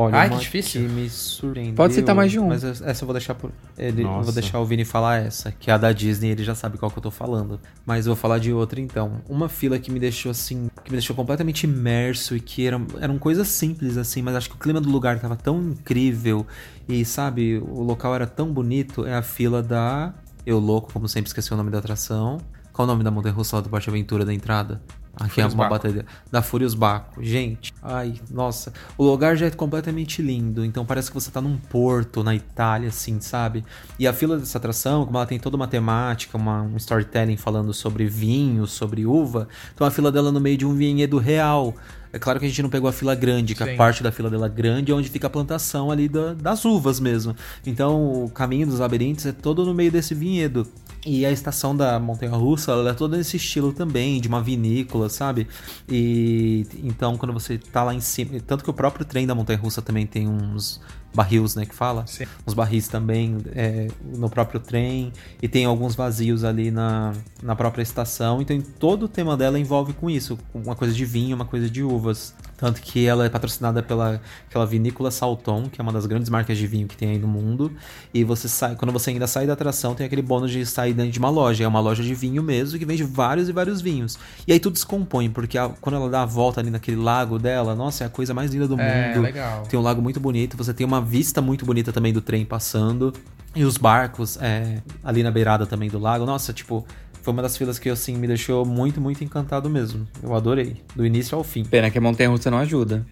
[0.00, 0.82] Olha, Ai, que difícil.
[0.82, 1.74] que me surpreendeu.
[1.74, 2.46] Pode citar mais de um.
[2.46, 3.50] Mas essa eu vou deixar por.
[3.76, 6.54] Ele, eu vou deixar o Vini falar essa, que é a da Disney, ele já
[6.54, 7.58] sabe qual que eu tô falando.
[7.84, 9.20] Mas eu vou falar de outra então.
[9.28, 10.70] Uma fila que me deixou assim.
[10.84, 14.54] Que me deixou completamente imerso e que eram, eram coisas simples assim, mas acho que
[14.54, 16.46] o clima do lugar tava tão incrível.
[16.88, 19.04] E sabe, o local era tão bonito.
[19.04, 20.14] É a fila da.
[20.46, 22.38] Eu louco, como sempre esqueci o nome da atração.
[22.72, 24.80] Qual o nome da montanha russa lá do Parque Aventura da entrada?
[25.20, 25.70] Aqui é uma Baco.
[25.70, 26.06] bateria.
[26.30, 27.22] Da Furious Baco.
[27.22, 28.72] Gente, ai, nossa.
[28.96, 30.64] O lugar já é completamente lindo.
[30.64, 33.64] Então parece que você tá num porto na Itália, assim, sabe?
[33.98, 37.74] E a fila dessa atração, como ela tem toda uma temática, uma, um storytelling falando
[37.74, 41.74] sobre vinho, sobre uva, então a fila dela no meio de um vinhedo real.
[42.10, 43.74] É claro que a gente não pegou a fila grande, que Sim.
[43.74, 46.98] a parte da fila dela grande é onde fica a plantação ali da- das uvas
[47.00, 47.36] mesmo.
[47.66, 50.66] Então o caminho dos labirintos é todo no meio desse vinhedo.
[51.10, 55.08] E a estação da Montanha Russa, ela é toda nesse estilo também, de uma vinícola,
[55.08, 55.48] sabe?
[55.88, 59.58] E então quando você tá lá em cima, tanto que o próprio trem da Montanha
[59.58, 60.82] Russa também tem uns
[61.14, 62.06] barris, né, que fala?
[62.06, 62.24] Sim.
[62.46, 67.82] Uns barris também é, no próprio trem e tem alguns vazios ali na, na própria
[67.82, 68.40] estação.
[68.40, 71.82] Então todo o tema dela envolve com isso, uma coisa de vinho, uma coisa de
[71.82, 72.34] uvas.
[72.56, 76.58] Tanto que ela é patrocinada pela aquela vinícola Salton, que é uma das grandes marcas
[76.58, 77.70] de vinho que tem aí no mundo.
[78.12, 81.12] E você sai, quando você ainda sai da atração, tem aquele bônus de sair dentro
[81.12, 81.62] de uma loja.
[81.62, 84.18] É uma loja de vinho mesmo, que vende vários e vários vinhos.
[84.44, 87.38] E aí tudo se compõe, porque a- quando ela dá a volta ali naquele lago
[87.38, 89.22] dela, nossa, é a coisa mais linda do É, mundo.
[89.22, 89.62] legal.
[89.62, 93.12] Tem um lago muito bonito, você tem uma vista muito bonita também do trem passando.
[93.54, 96.24] E os barcos é, ali na beirada também do lago.
[96.24, 96.86] Nossa, tipo,
[97.22, 100.06] foi uma das filas que assim me deixou muito, muito encantado mesmo.
[100.22, 101.64] Eu adorei, do início ao fim.
[101.64, 103.06] Pena que a montanha russa não ajuda.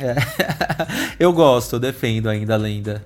[0.00, 0.14] É.
[1.18, 3.04] eu gosto, eu defendo ainda a lenda.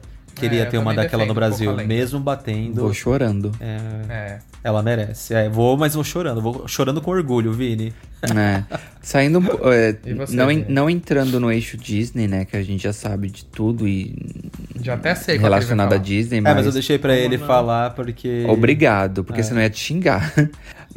[0.48, 2.82] Queria É, ter uma daquela no um Brasil, mesmo batendo.
[2.82, 3.52] Vou chorando.
[3.60, 3.76] É,
[4.08, 4.38] É.
[4.62, 5.34] ela merece.
[5.34, 6.40] É, vou, mas vou chorando.
[6.42, 7.92] Vou chorando com orgulho, Vini.
[8.22, 8.62] É.
[9.00, 10.64] Saindo um é, você, não, Vini?
[10.68, 12.44] não entrando no eixo Disney, né?
[12.44, 14.14] Que a gente já sabe de tudo e
[14.80, 15.96] Já até sei relacionado a.
[15.96, 18.44] Disney, É, mas, mas eu deixei pra ele falar porque.
[18.48, 20.32] obrigado, porque senão eu ia te xingar.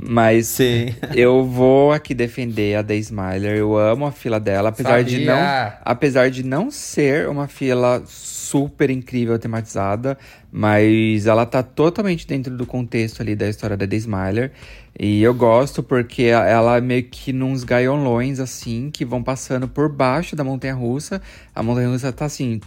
[0.02, 0.94] Mas Sim.
[1.16, 3.58] eu vou aqui defender a The Smiler.
[3.58, 5.78] Eu amo a fila dela, apesar de não, Sabia.
[5.84, 10.18] apesar de não ser uma fila super incrível tematizada,
[10.52, 14.52] mas ela tá totalmente dentro do contexto ali da história da The Smiler.
[14.98, 19.90] E eu gosto porque ela é meio que nos gaiolões assim que vão passando por
[19.90, 21.22] baixo da montanha russa.
[21.54, 22.62] A montanha russa tá assim,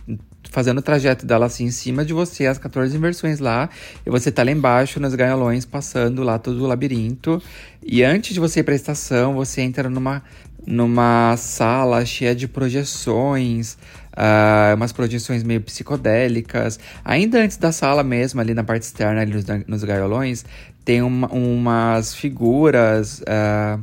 [0.50, 3.68] fazendo o trajeto dela assim em cima de você, as 14 inversões lá,
[4.04, 7.42] e você tá lá embaixo nos gaiolões passando lá todo o labirinto.
[7.82, 10.22] E antes de você ir pra estação, você entra numa
[10.66, 13.78] numa sala cheia de projeções,
[14.14, 16.78] ah, umas projeções meio psicodélicas.
[17.02, 20.44] Ainda antes da sala mesmo, ali na parte externa, ali nos, nos
[20.84, 23.78] tem uma- umas figuras ah,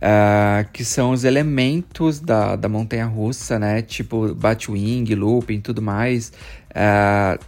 [0.00, 3.82] ah, que são os elementos da, da montanha russa, né?
[3.82, 6.32] Tipo Batwing, Looping e tudo mais.
[6.74, 7.38] ah,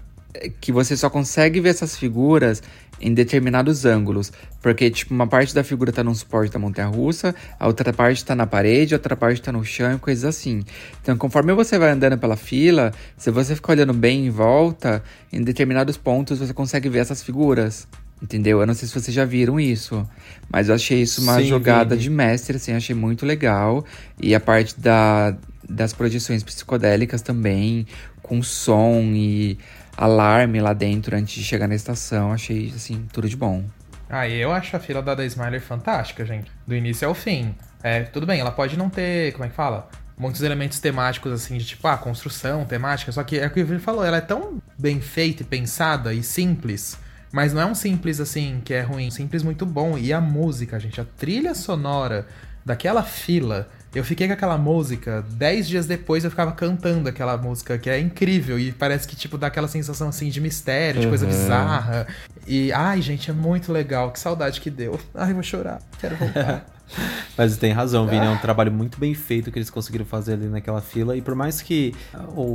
[0.60, 2.62] que você só consegue ver essas figuras
[3.00, 4.32] em determinados ângulos.
[4.62, 8.24] Porque, tipo, uma parte da figura tá num suporte da montanha russa, a outra parte
[8.24, 10.64] tá na parede, a outra parte tá no chão e coisas assim.
[11.02, 15.42] Então, conforme você vai andando pela fila, se você ficar olhando bem em volta, em
[15.42, 17.86] determinados pontos você consegue ver essas figuras.
[18.22, 18.60] Entendeu?
[18.60, 20.08] Eu não sei se vocês já viram isso,
[20.50, 22.02] mas eu achei isso uma Sim, jogada Vini.
[22.02, 23.84] de mestre, assim, achei muito legal.
[24.18, 25.36] E a parte da,
[25.68, 27.86] das projeções psicodélicas também,
[28.22, 29.58] com som e
[29.96, 33.64] alarme lá dentro antes de chegar na estação, achei, assim, tudo de bom.
[34.08, 36.50] Ah, eu acho a fila da The Smiler fantástica, gente.
[36.66, 37.54] Do início ao fim.
[37.82, 39.88] É, tudo bem, ela pode não ter, como é que fala?
[40.18, 43.12] muitos elementos temáticos, assim, de tipo, ah, construção, temática.
[43.12, 46.22] Só que é o que ele falou, ela é tão bem feita e pensada e
[46.22, 46.98] simples.
[47.36, 49.98] Mas não é um simples assim que é ruim, simples muito bom.
[49.98, 52.26] E a música, gente, a trilha sonora
[52.64, 53.68] daquela fila.
[53.94, 58.00] Eu fiquei com aquela música, dez dias depois eu ficava cantando aquela música, que é
[58.00, 58.58] incrível.
[58.58, 61.30] E parece que, tipo, dá aquela sensação assim de mistério, de coisa Uhum.
[61.30, 62.06] bizarra.
[62.46, 64.10] E, ai, gente, é muito legal.
[64.12, 64.98] Que saudade que deu.
[65.14, 65.82] Ai, vou chorar.
[66.00, 66.64] Quero voltar.
[67.36, 68.24] Mas tem razão, Vini.
[68.24, 71.16] É um trabalho muito bem feito que eles conseguiram fazer ali naquela fila.
[71.16, 71.94] E por mais que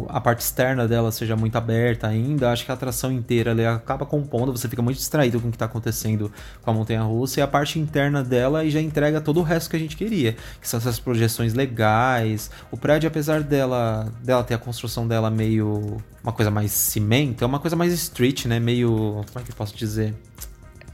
[0.10, 4.06] a parte externa dela seja muito aberta ainda, acho que a atração inteira ali acaba
[4.06, 4.52] compondo.
[4.52, 7.40] Você fica muito distraído com o que está acontecendo com a montanha russa.
[7.40, 10.36] E a parte interna dela já entrega todo o resto que a gente queria.
[10.60, 12.50] Que são essas projeções legais.
[12.72, 15.98] O prédio, apesar dela, dela ter a construção dela meio.
[16.24, 18.60] Uma coisa mais cimento, é uma coisa mais street, né?
[18.60, 19.24] Meio.
[19.32, 20.14] Como é que eu posso dizer?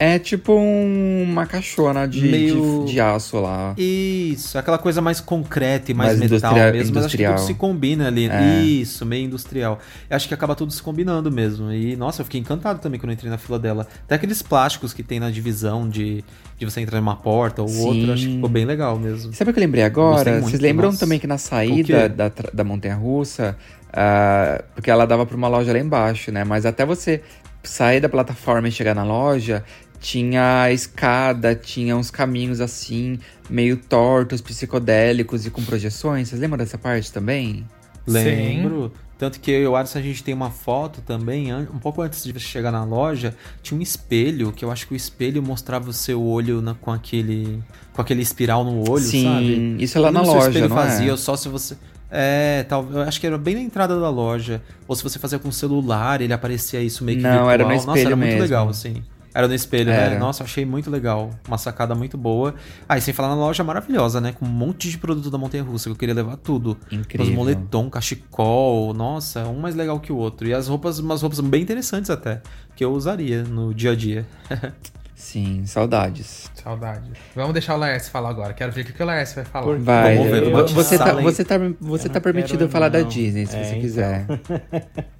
[0.00, 3.74] É tipo um- uma caixona de, Meio- de, de aço lá.
[3.76, 7.34] Isso, aquela coisa mais concreta e mais, Mais metal mesmo, mas acho que industrial.
[7.34, 8.28] tudo se combina ali.
[8.28, 8.60] É.
[8.62, 9.80] Isso, meio industrial.
[10.08, 11.72] Eu acho que acaba tudo se combinando mesmo.
[11.72, 13.88] E, nossa, eu fiquei encantado também quando eu entrei na fila dela.
[14.04, 16.22] Até aqueles plásticos que tem na divisão de,
[16.56, 17.88] de você entrar numa porta ou Sim.
[18.00, 19.32] outra, acho que ficou bem legal mesmo.
[19.32, 20.30] Sabe o que eu lembrei agora?
[20.34, 21.00] muito, Vocês lembram nossa.
[21.00, 23.56] também que na saída da, da montanha russa,
[23.92, 26.44] ah, porque ela dava pra uma loja lá embaixo, né?
[26.44, 27.20] Mas até você
[27.64, 29.64] sair da plataforma e chegar na loja,
[30.00, 33.18] tinha a escada, tinha uns caminhos assim,
[33.50, 36.28] meio tortos, psicodélicos e com projeções.
[36.28, 37.64] Vocês lembram dessa parte também?
[38.06, 38.92] Lembro.
[39.18, 42.22] Tanto que eu e o Alisson a gente tem uma foto também, um pouco antes
[42.22, 45.90] de você chegar na loja, tinha um espelho, que eu acho que o espelho mostrava
[45.90, 47.60] o seu olho na- com aquele
[47.92, 49.76] com aquele espiral no olho, Sim, sabe?
[49.82, 50.84] isso é lá Eu na se o loja, espelho não é?
[50.86, 51.76] fazia, ou só se você
[52.10, 54.62] É, tal, eu acho que era bem na entrada da loja.
[54.86, 57.50] Ou se você fazia com o celular, ele aparecia isso meio que Não, virtual.
[57.50, 58.40] era no Nossa, espelho era muito mesmo.
[58.42, 59.02] legal, assim.
[59.38, 60.06] Era no espelho, né?
[60.06, 60.18] Era.
[60.18, 61.30] Nossa, achei muito legal.
[61.46, 62.56] Uma sacada muito boa.
[62.88, 64.32] Ah, e sem falar na loja maravilhosa, né?
[64.32, 66.76] Com um monte de produto da Montanha Russa, que eu queria levar tudo.
[66.90, 67.24] Incrível.
[67.24, 70.48] Os moletom, cachecol, nossa, um mais legal que o outro.
[70.48, 72.42] E as roupas, umas roupas bem interessantes até,
[72.74, 74.26] que eu usaria no dia a dia.
[75.14, 76.50] Sim, saudades.
[76.60, 77.12] Saudade.
[77.36, 78.52] Vamos deixar o Laércio falar agora.
[78.54, 79.78] Quero ver o que que o Laércio vai falar.
[79.78, 83.02] Vai, Vamos ver, vou te você tá, você tá, você tá permitido quero, falar da
[83.02, 83.08] não.
[83.08, 83.80] Disney, se É, você então.
[83.80, 84.26] quiser.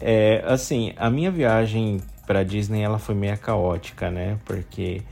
[0.00, 2.00] É, assim, a minha viagem
[2.32, 4.38] pra Disney ela foi meio caótica, né?
[4.46, 5.02] Porque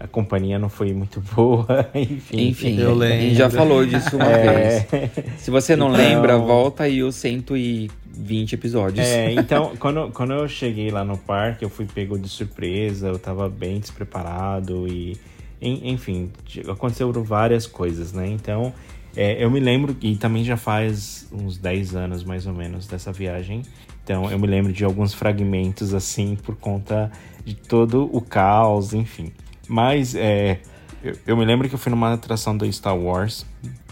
[0.00, 2.48] a companhia não foi muito boa, enfim.
[2.48, 3.34] Enfim, Eu a gente lembro.
[3.34, 4.78] já falou disso uma É.
[4.80, 5.10] vez.
[5.38, 9.06] Se você não Então- lembra, volta aí os 120 episódios.
[9.06, 13.18] É, então, quando, quando eu cheguei lá no parque, eu fui pego de surpresa, eu
[13.18, 15.18] tava bem despreparado e,
[15.60, 16.30] en- enfim,
[16.68, 18.26] aconteceram várias coisas, né?
[18.28, 18.72] Então,
[19.14, 23.12] é, eu me lembro, e também já faz uns 10 anos mais ou menos dessa
[23.12, 23.60] viagem,
[24.02, 27.10] então eu me lembro de alguns fragmentos assim, por conta
[27.44, 29.32] de todo o caos, enfim.
[29.68, 30.60] Mas, é,
[31.02, 33.46] eu, eu me lembro que eu fui numa atração do Star Wars,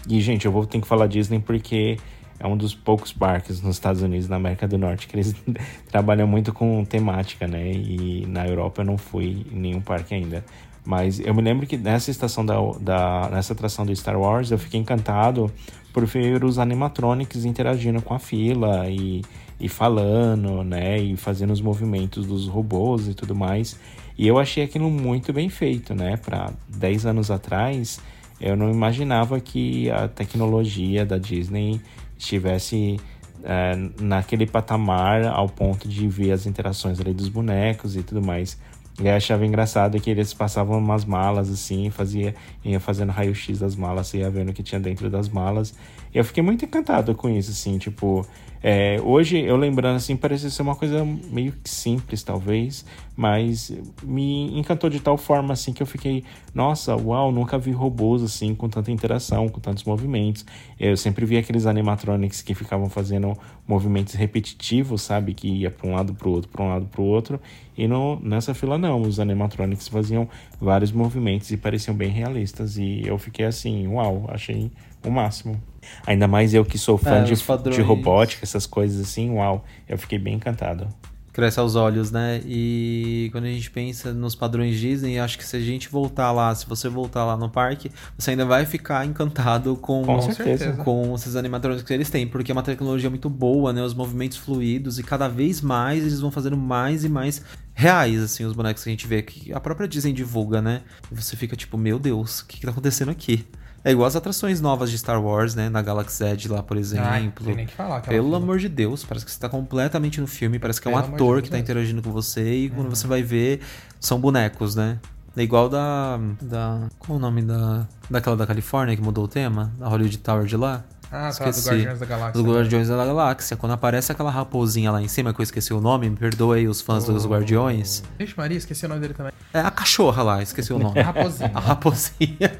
[0.07, 1.97] e, gente, eu vou ter que falar Disney porque
[2.39, 5.35] é um dos poucos parques nos Estados Unidos, na América do Norte, que eles
[5.91, 7.71] trabalham muito com temática, né?
[7.71, 10.43] E na Europa eu não fui em nenhum parque ainda.
[10.83, 14.57] Mas eu me lembro que nessa estação da, da nessa atração do Star Wars eu
[14.57, 15.51] fiquei encantado
[15.93, 19.21] por ver os animatronics interagindo com a fila e,
[19.59, 20.97] e falando, né?
[20.97, 23.77] E fazendo os movimentos dos robôs e tudo mais.
[24.17, 26.17] E eu achei aquilo muito bem feito, né?
[26.17, 27.99] Para 10 anos atrás,
[28.39, 31.79] eu não imaginava que a tecnologia da Disney
[32.17, 32.99] estivesse
[33.43, 38.57] é, naquele patamar ao ponto de ver as interações ali dos bonecos e tudo mais.
[39.01, 44.13] E achava engraçado que eles passavam umas malas assim, fazia, ia fazendo raio-x das malas,
[44.13, 45.73] ia vendo o que tinha dentro das malas.
[46.13, 48.25] Eu fiquei muito encantado com isso, assim, tipo,
[48.63, 54.55] é, hoje eu lembrando assim, parece ser uma coisa meio que simples, talvez, mas me
[54.57, 58.69] encantou de tal forma assim que eu fiquei, nossa, uau, nunca vi robôs assim com
[58.69, 60.45] tanta interação, com tantos movimentos.
[60.79, 63.35] Eu sempre vi aqueles animatronics que ficavam fazendo
[63.67, 67.01] movimentos repetitivos, sabe, que ia para um lado para o outro, para um lado para
[67.01, 67.41] o outro.
[67.75, 73.01] E no, nessa fila não, os animatronics faziam vários movimentos e pareciam bem realistas e
[73.07, 74.71] eu fiquei assim, uau, achei
[75.03, 75.70] o máximo.
[76.05, 77.33] Ainda mais eu que sou fã É, de,
[77.71, 80.87] de robótica, essas coisas assim, uau, eu fiquei bem encantado.
[81.33, 82.41] Cresce aos olhos, né?
[82.45, 86.53] E quando a gente pensa nos padrões Disney, acho que se a gente voltar lá,
[86.53, 90.73] se você voltar lá no parque, você ainda vai ficar encantado com, Com certeza.
[90.73, 93.81] com esses animatrônicos que eles têm, porque é uma tecnologia muito boa, né?
[93.81, 97.41] Os movimentos fluidos e cada vez mais eles vão fazendo mais e mais
[97.73, 100.81] reais, assim, os bonecos que a gente vê que a própria Disney divulga, né?
[101.09, 103.45] E você fica tipo, meu Deus, o que, que tá acontecendo aqui?
[103.83, 105.67] É igual as atrações novas de Star Wars, né?
[105.69, 107.07] Na Galaxy Edge lá, por exemplo.
[107.07, 108.01] Ai, tem nem que falar.
[108.01, 111.01] Pelo amor de Deus, parece que você tá completamente no filme, parece que é um
[111.01, 113.61] Pelo ator que tá interagindo com você e quando você vai ver,
[113.99, 114.99] são bonecos, né?
[115.35, 116.19] É igual da.
[116.41, 116.89] da.
[116.99, 117.87] Qual o nome da.
[118.09, 119.71] Daquela da Califórnia que mudou o tema?
[119.79, 120.83] Da Hollywood Tower de lá?
[121.11, 121.69] Ah, tá, do Esqueci.
[121.69, 122.41] Guardiões da Galáxia.
[122.43, 123.57] Do Guardiões da Galáxia.
[123.57, 126.67] Quando aparece aquela raposinha lá em cima, que eu esqueci o nome, me perdoa aí
[126.69, 128.01] os fãs dos Guardiões.
[128.17, 129.33] Vixe, Maria, esqueci o nome dele também.
[129.53, 130.97] É a cachorra lá, esqueci o nome.
[130.99, 131.51] A raposinha.
[131.53, 132.51] A raposinha.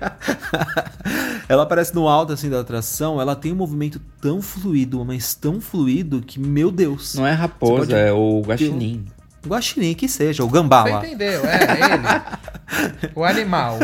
[1.48, 5.62] ela aparece no alto assim da atração, ela tem um movimento tão fluido, mas tão
[5.62, 7.16] fluido que, meu Deus.
[7.16, 9.06] Não é raposa, pode- é o guaxinim.
[9.48, 11.06] Guaxinim que seja, o gambá Você lá.
[11.08, 11.42] entendeu?
[11.46, 13.10] É, ele.
[13.16, 13.80] o animal.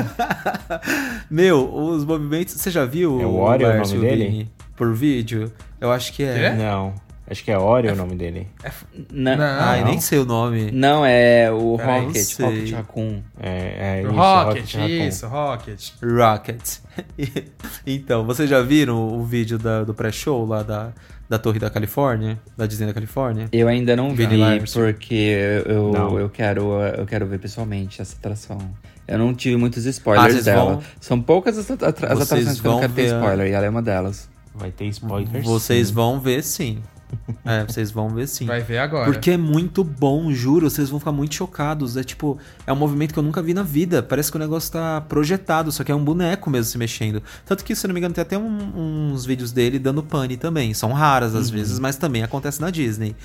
[1.30, 2.54] Meu, os movimentos.
[2.56, 4.52] Você já viu É o Oreo o Lércio, nome dele?
[4.78, 5.52] Por vídeo?
[5.82, 6.54] Eu acho que é.
[6.54, 6.94] Não.
[7.30, 8.48] Acho que é Oreo o nome dele.
[9.12, 9.44] Não, Não.
[9.44, 10.72] Ai, nem sei o nome.
[10.72, 12.06] não é o Peraí.
[12.06, 12.40] Rocket.
[12.40, 13.22] Rocket Raccoon.
[13.38, 15.08] É, é isso, Rocket, Raccoon.
[15.08, 15.90] isso, Rocket.
[16.02, 16.78] Rocket.
[17.86, 20.94] então, vocês já viram o vídeo da- do pré-show lá da,
[21.30, 22.40] da Torre da Califórnia?
[22.56, 23.50] Da Disney da Califórnia?
[23.52, 24.26] Eu ainda não vi,
[24.74, 26.18] porque eu, Não.
[26.18, 28.58] eu, quero, eu quero ver pessoalmente essa atração.
[29.06, 30.74] Eu não tive muitos spoilers Ah, dela.
[30.76, 33.48] vão- São poucas as, atra- as atrações que eu não quero ter ver a- spoiler,
[33.48, 34.30] e ela é uma delas.
[34.58, 35.46] Vai ter spoilers.
[35.46, 35.94] Vocês sim.
[35.94, 36.80] vão ver sim.
[37.46, 38.46] É, vocês vão ver sim.
[38.46, 39.06] Vai ver agora.
[39.10, 41.96] Porque é muito bom, juro, vocês vão ficar muito chocados.
[41.96, 44.04] É tipo, é um movimento que eu nunca vi na vida.
[44.04, 47.24] Parece que o negócio tá projetado, só que é um boneco mesmo se mexendo.
[47.46, 50.74] Tanto que, se não me engano, tem até um- uns vídeos dele dando pane também.
[50.74, 53.16] São raras às vezes, mas também acontece na Disney.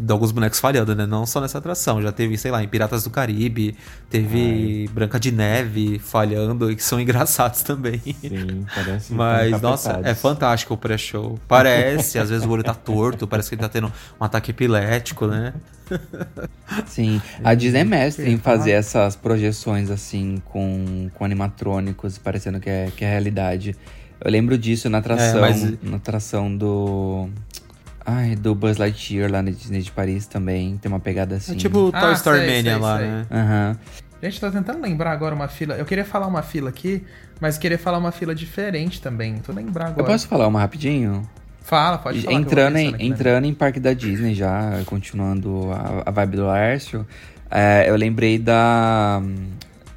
[0.00, 1.04] De alguns bonecos falhando, né?
[1.06, 2.00] Não só nessa atração.
[2.00, 3.76] Já teve, sei lá, em Piratas do Caribe,
[4.08, 8.00] teve Branca de Neve falhando, e que são engraçados também.
[8.04, 9.12] Sim, parece.
[9.12, 11.38] Mas, estão nossa, é fantástico o pré-show.
[11.46, 15.26] Parece, às vezes o olho tá torto, parece que ele tá tendo um ataque epilético,
[15.26, 15.52] né?
[16.86, 22.70] Sim, a Disney é mestre em fazer essas projeções assim com, com animatrônicos, parecendo que
[22.70, 23.76] é, que é realidade.
[24.20, 27.28] Eu lembro disso na atração, É, mas- na atração do.
[28.06, 30.76] Ai, do Buzz Lightyear lá na Disney de Paris também.
[30.76, 31.52] Tem uma pegada assim.
[31.52, 33.06] É tipo o Ah, Toy Story sei, Mania sei, lá, sei.
[33.06, 33.26] né?
[33.30, 33.78] Aham.
[34.22, 35.74] Gente, tô tentando lembrar agora uma fila.
[35.74, 37.02] Eu queria falar uma fila aqui,
[37.40, 39.36] mas queria falar uma fila diferente também.
[39.38, 40.00] Tô lembrar agora.
[40.02, 41.28] Eu posso falar uma rapidinho?
[41.62, 42.36] Fala, pode falar.
[42.36, 42.98] entrando, em, né?
[43.00, 47.06] entrando em parque da Disney já, continuando a, a vibe do Laércio,
[47.50, 49.22] é, eu lembrei da,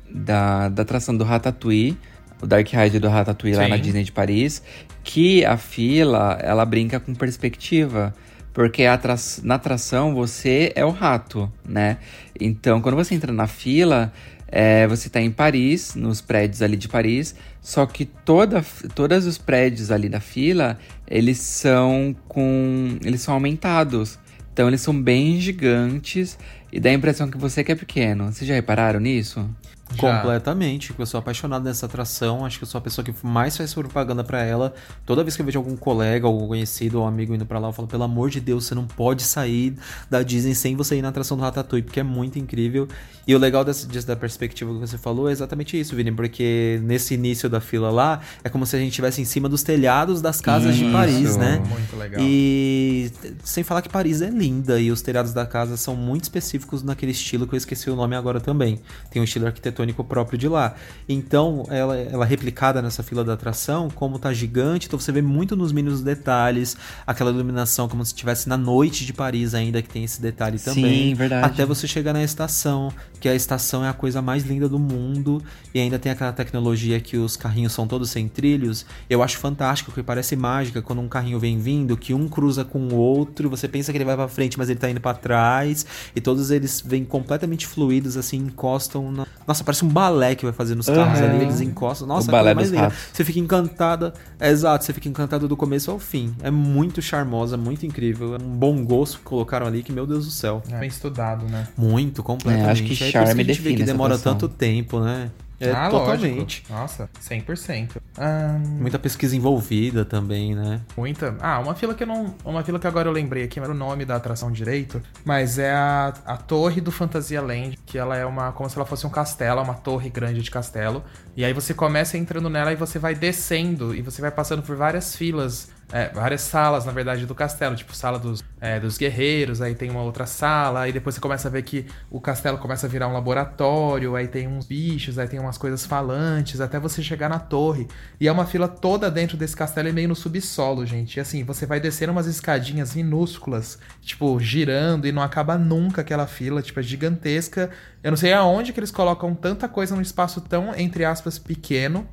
[0.10, 1.98] da, da atração do Ratatouille,
[2.42, 3.70] o Dark Ride do Ratatouille lá Sim.
[3.70, 4.62] na Disney de Paris,
[5.04, 8.14] que a fila, ela brinca com perspectiva.
[8.54, 11.98] Porque atra- na atração você é o rato, né?
[12.40, 14.12] Então, quando você entra na fila,
[14.48, 19.38] é, você tá em Paris, nos prédios ali de Paris, só que toda, todos os
[19.38, 22.98] prédios ali da fila, eles são com.
[23.06, 24.18] Eles são aumentados.
[24.52, 26.36] Então eles são bem gigantes
[26.74, 28.32] e dá a impressão que você que é pequeno.
[28.32, 29.48] Vocês já repararam nisso?
[29.96, 30.18] Já.
[30.18, 30.94] Completamente.
[30.98, 32.46] Eu sou apaixonado nessa atração.
[32.46, 34.74] Acho que eu sou a pessoa que mais faz propaganda pra ela.
[35.06, 37.74] Toda vez que eu vejo algum colega, algum conhecido ou amigo indo pra lá, eu
[37.74, 39.76] falo: pelo amor de Deus, você não pode sair
[40.10, 42.88] da Disney sem você ir na atração do Ratatouille, porque é muito incrível.
[43.26, 46.80] E o legal dessa, disso, da perspectiva que você falou é exatamente isso, Vini, porque
[46.84, 50.22] nesse início da fila lá, é como se a gente estivesse em cima dos telhados
[50.22, 50.94] das casas de Isso.
[50.94, 51.62] Paris, né?
[51.68, 52.22] Muito legal.
[52.22, 53.12] E
[53.44, 57.12] sem falar que Paris é linda e os telhados da casa são muito específicos naquele
[57.12, 58.80] estilo que eu esqueci o nome agora também.
[59.12, 59.77] Tem um estilo arquitetônico
[60.08, 60.76] próprio de lá.
[61.08, 65.22] Então, ela, ela é replicada nessa fila da atração, como tá gigante, então você vê
[65.22, 69.90] muito nos mínimos detalhes, aquela iluminação como se estivesse na noite de Paris ainda, que
[69.90, 71.10] tem esse detalhe também.
[71.10, 71.46] Sim, verdade.
[71.46, 75.42] Até você chegar na estação, que a estação é a coisa mais linda do mundo
[75.74, 78.86] e ainda tem aquela tecnologia que os carrinhos são todos sem trilhos.
[79.10, 82.80] Eu acho fantástico, que parece mágica quando um carrinho vem vindo, que um cruza com
[82.88, 85.86] o outro, você pensa que ele vai pra frente, mas ele tá indo pra trás,
[86.16, 89.26] e todos eles vêm completamente fluidos, assim, encostam na...
[89.48, 91.30] Nossa, parece um balé que vai fazer nos carros Aham.
[91.30, 92.08] ali, eles encostam.
[92.08, 93.02] Nossa, O balé a coisa mais linda.
[93.12, 94.14] Você fica encantada.
[94.40, 96.34] É, exato, você fica encantada do começo ao fim.
[96.42, 98.36] É muito charmosa, muito incrível.
[98.36, 100.64] É um bom gosto que colocaram ali, que meu Deus do céu.
[100.72, 101.68] É bem estudado, né?
[101.78, 102.66] Muito, completamente.
[102.66, 105.30] É, acho que Aí por isso charme a gente vê que demora tanto tempo, né?
[105.60, 106.64] É, ah, totalmente.
[106.70, 106.74] lógico.
[106.74, 107.98] Nossa, 100%.
[108.18, 110.82] Ahn, Muita pesquisa envolvida também, né?
[110.96, 111.36] Muita.
[111.40, 112.36] Ah, uma fila que eu não.
[112.46, 115.58] Uma fila que agora eu lembrei aqui, não era o nome da atração direito, mas
[115.58, 118.52] é a, a Torre do Fantasia Land, que ela é uma.
[118.52, 121.04] como se ela fosse um castelo, uma torre grande de castelo.
[121.36, 124.76] E aí você começa entrando nela e você vai descendo e você vai passando por
[124.76, 125.70] várias filas.
[125.92, 129.90] É, várias salas, na verdade, do castelo, tipo sala dos, é, dos guerreiros, aí tem
[129.90, 133.08] uma outra sala, aí depois você começa a ver que o castelo começa a virar
[133.08, 137.40] um laboratório, aí tem uns bichos, aí tem umas coisas falantes, até você chegar na
[137.40, 137.88] torre.
[138.20, 141.18] E é uma fila toda dentro desse castelo e meio no subsolo, gente.
[141.18, 146.28] E assim, você vai descendo umas escadinhas minúsculas, tipo, girando e não acaba nunca aquela
[146.28, 147.70] fila, tipo, é gigantesca.
[148.04, 152.08] Eu não sei aonde que eles colocam tanta coisa num espaço tão, entre aspas, pequeno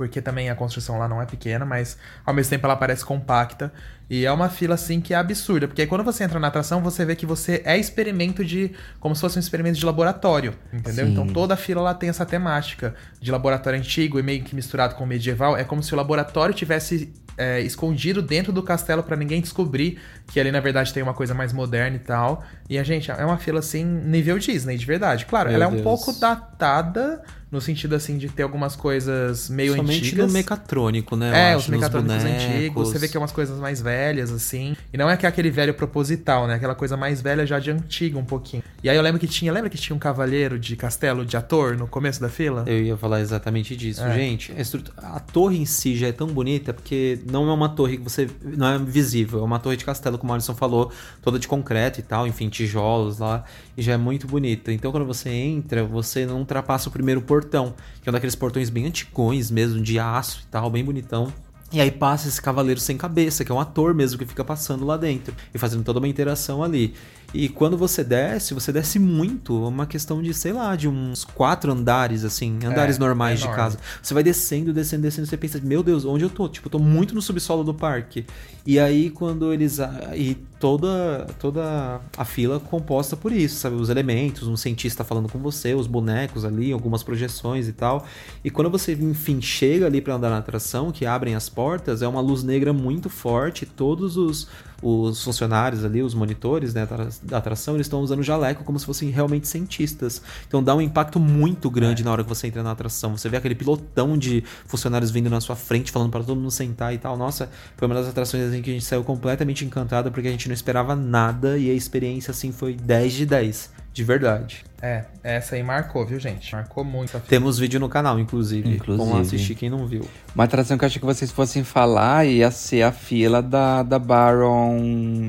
[0.00, 3.70] porque também a construção lá não é pequena, mas ao mesmo tempo ela parece compacta.
[4.08, 6.80] E é uma fila assim que é absurda, porque aí quando você entra na atração,
[6.80, 8.72] você vê que você é experimento de.
[8.98, 11.04] como se fosse um experimento de laboratório, entendeu?
[11.04, 11.12] Sim.
[11.12, 14.94] Então toda a fila lá tem essa temática de laboratório antigo e meio que misturado
[14.94, 15.54] com medieval.
[15.54, 19.98] É como se o laboratório tivesse é, escondido dentro do castelo pra ninguém descobrir
[20.30, 22.44] que ali na verdade tem uma coisa mais moderna e tal.
[22.68, 25.26] E a gente é uma fila assim nível Disney, de verdade.
[25.26, 25.82] Claro, Meu ela é um Deus.
[25.82, 30.26] pouco datada no sentido assim de ter algumas coisas meio Somente antigas.
[30.28, 31.50] no mecatrônico, né?
[31.50, 32.88] É, acho, os mecatrônicos antigos.
[32.88, 34.76] Você vê que é umas coisas mais velhas, assim.
[34.92, 36.54] E não é que é aquele velho proposital, né?
[36.54, 38.62] Aquela coisa mais velha já de antiga um pouquinho.
[38.82, 39.52] E aí eu lembro que tinha.
[39.52, 42.64] Lembra que tinha um cavaleiro de castelo de ator no começo da fila?
[42.68, 44.02] Eu ia falar exatamente disso.
[44.04, 44.14] É.
[44.14, 44.54] Gente,
[44.96, 48.02] a, a torre em si já é tão bonita porque não é uma torre que
[48.02, 48.28] você.
[48.42, 49.40] não é visível.
[49.40, 50.90] É uma torre de castelo, como o Alisson falou,
[51.22, 53.44] toda de concreto e tal, enfim, tijolos lá.
[53.76, 54.72] E já é muito bonita.
[54.72, 58.70] Então quando você entra, você não ultrapassa o primeiro portão, que é um daqueles portões
[58.70, 61.32] bem antigões mesmo, de aço e tal, bem bonitão.
[61.72, 64.84] E aí passa esse cavaleiro sem cabeça, que é um ator mesmo que fica passando
[64.84, 66.94] lá dentro e fazendo toda uma interação ali.
[67.32, 71.24] E quando você desce, você desce muito, é uma questão de, sei lá, de uns
[71.24, 73.78] quatro andares, assim, andares É, normais é de casa.
[74.02, 76.48] Você vai descendo, descendo, descendo, você pensa, meu Deus, onde eu tô?
[76.48, 78.26] Tipo, eu tô muito no subsolo do parque.
[78.66, 79.78] E aí, quando eles.
[80.16, 83.76] E toda, toda a fila composta por isso, sabe?
[83.76, 88.04] Os elementos, um cientista falando com você, os bonecos ali, algumas projeções e tal.
[88.44, 92.06] E quando você, enfim, chega ali pra andar na atração, que abrem as portas, é
[92.06, 94.46] uma luz negra muito forte, todos os.
[94.82, 96.88] Os funcionários ali, os monitores né,
[97.22, 100.22] da- atração, eles estão usando jaleco como se fossem realmente cientistas.
[100.48, 103.14] Então dá um impacto muito grande na hora que você entra na atração.
[103.14, 106.94] Você vê aquele pilotão de funcionários vindo na sua frente, falando para todo mundo sentar
[106.94, 107.14] e tal.
[107.14, 110.48] Nossa, foi uma das atrações assim, que a gente saiu completamente encantado porque a gente
[110.50, 114.64] não esperava nada e a experiência assim foi 10 de 10, de verdade.
[114.82, 116.52] É, essa aí marcou, viu, gente?
[116.54, 117.24] Marcou muito a fila.
[117.28, 118.66] Temos vídeo no canal, inclusive.
[118.76, 119.08] Inclusive.
[119.10, 120.08] Vamos assistir quem não viu.
[120.34, 123.98] Uma atração que eu achei que vocês fossem falar ia ser a fila da, da
[123.98, 124.78] Baron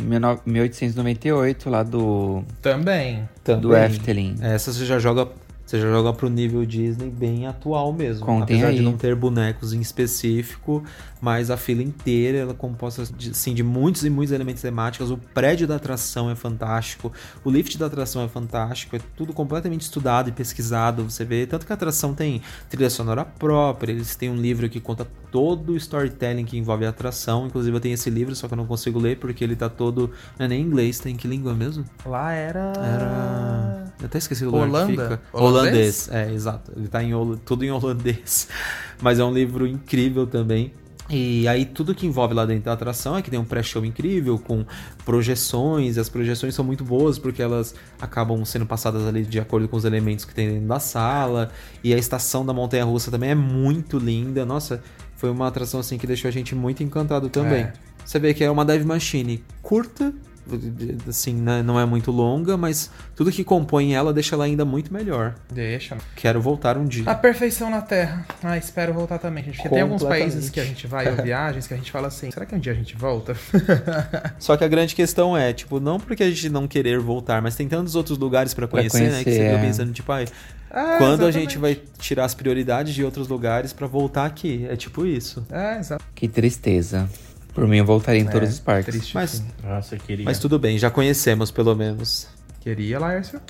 [0.09, 3.27] 19- 1898, lá do, Também.
[3.59, 4.35] do Efteling.
[4.41, 5.27] Essa você já joga,
[5.65, 8.25] você já joga pro nível Disney bem atual mesmo.
[8.25, 8.83] Contem Apesar de aí.
[8.85, 10.81] não ter bonecos em específico,
[11.21, 15.11] mas a fila inteira ela é composta de, assim, de muitos e muitos elementos temáticos.
[15.11, 17.11] O prédio da atração é fantástico,
[17.43, 21.03] o lift da atração é fantástico, é tudo completamente estudado e pesquisado.
[21.03, 24.79] Você vê tanto que a atração tem trilha sonora própria, eles têm um livro que
[24.79, 27.45] conta todo o storytelling que envolve a atração.
[27.47, 30.11] Inclusive eu tenho esse livro, só que eu não consigo ler porque ele tá todo
[30.37, 31.85] não é nem em inglês, tem que língua mesmo?
[32.05, 32.73] Lá era.
[32.77, 33.93] Era.
[33.99, 34.85] Eu até esqueci o lugar Holanda?
[34.85, 35.21] que fica.
[35.31, 36.07] Holandês?
[36.07, 36.71] Holandês, é, exato.
[36.75, 37.11] Ele tá em
[37.45, 38.47] tudo em holandês.
[39.01, 40.73] Mas é um livro incrível também.
[41.11, 44.39] E aí tudo que envolve lá dentro da atração é que tem um pré-show incrível,
[44.39, 44.65] com
[45.03, 49.67] projeções, e as projeções são muito boas porque elas acabam sendo passadas ali de acordo
[49.67, 51.51] com os elementos que tem dentro da sala.
[51.83, 54.45] E a estação da Montanha Russa também é muito linda.
[54.45, 54.81] Nossa,
[55.17, 57.63] foi uma atração assim que deixou a gente muito encantado também.
[57.63, 57.73] É.
[58.05, 60.13] Você vê que é uma dive machine curta,
[61.07, 64.93] assim, né, não é muito longa, mas tudo que compõe ela deixa ela ainda muito
[64.93, 65.35] melhor.
[65.51, 65.97] Deixa.
[66.15, 67.03] Quero voltar um dia.
[67.09, 68.25] A perfeição na Terra.
[68.43, 69.55] Ah, espero voltar também, gente.
[69.57, 72.31] Porque tem alguns países que a gente vai, ou viagens, que a gente fala assim,
[72.31, 73.35] será que um dia a gente volta?
[74.39, 77.55] Só que a grande questão é, tipo, não porque a gente não querer voltar, mas
[77.55, 79.17] tem tantos outros lugares pra Pra conhecer, né?
[79.19, 79.61] Que conhecer, você fica é.
[79.61, 80.25] pensando, tipo, ai,
[80.69, 81.33] Ah, quando a exatamente.
[81.33, 84.65] gente vai tirar as prioridades de outros lugares pra voltar aqui?
[84.69, 85.45] É tipo isso.
[85.51, 86.03] É, exato.
[86.15, 87.09] Que tristeza.
[87.53, 88.95] Por mim, eu voltaria em todos os parques.
[88.95, 89.13] Triste.
[89.13, 89.43] Mas.
[89.63, 90.25] Nossa, eu queria.
[90.25, 92.27] mas tudo bem, já conhecemos pelo menos.
[92.61, 93.41] Queria, Laércio?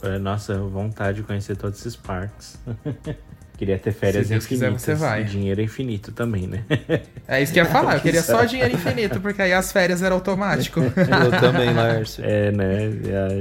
[0.00, 2.58] Foi, Nossa, vontade de conhecer todos esses parques.
[3.56, 4.82] queria ter férias Se Deus quiser, infinitas.
[4.82, 5.22] você vai.
[5.22, 6.64] E dinheiro infinito também, né?
[7.26, 7.94] É isso que eu ia falar.
[7.94, 10.80] Eu queria só dinheiro infinito, porque aí as férias eram automático.
[10.80, 12.24] Eu também, Laércio.
[12.24, 12.86] É, né?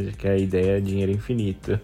[0.08, 1.80] Acho que a ideia é dinheiro infinito.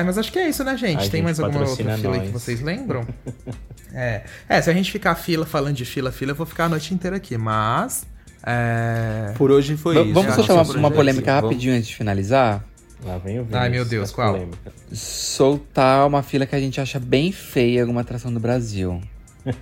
[0.00, 0.96] Ah, mas acho que é isso, né, gente?
[0.96, 3.06] A Tem gente mais alguma outra fila aí que vocês lembram?
[3.94, 4.22] é.
[4.48, 6.92] É, se a gente ficar fila falando de fila, fila, eu vou ficar a noite
[6.92, 7.36] inteira aqui.
[7.38, 8.06] Mas.
[8.46, 9.32] É.
[9.36, 10.12] Por hoje foi V- isso.
[10.14, 10.96] Vamos soltar uma, nosso uma projeto.
[10.96, 12.64] polêmica Vamos- rapidinho antes de finalizar?
[13.04, 14.32] Lá vem o Ai, Vênus, meu Deus, qual?
[14.32, 14.72] polêmicas.
[14.92, 19.00] Soltar uma fila que a gente acha bem feia em alguma atração do Brasil.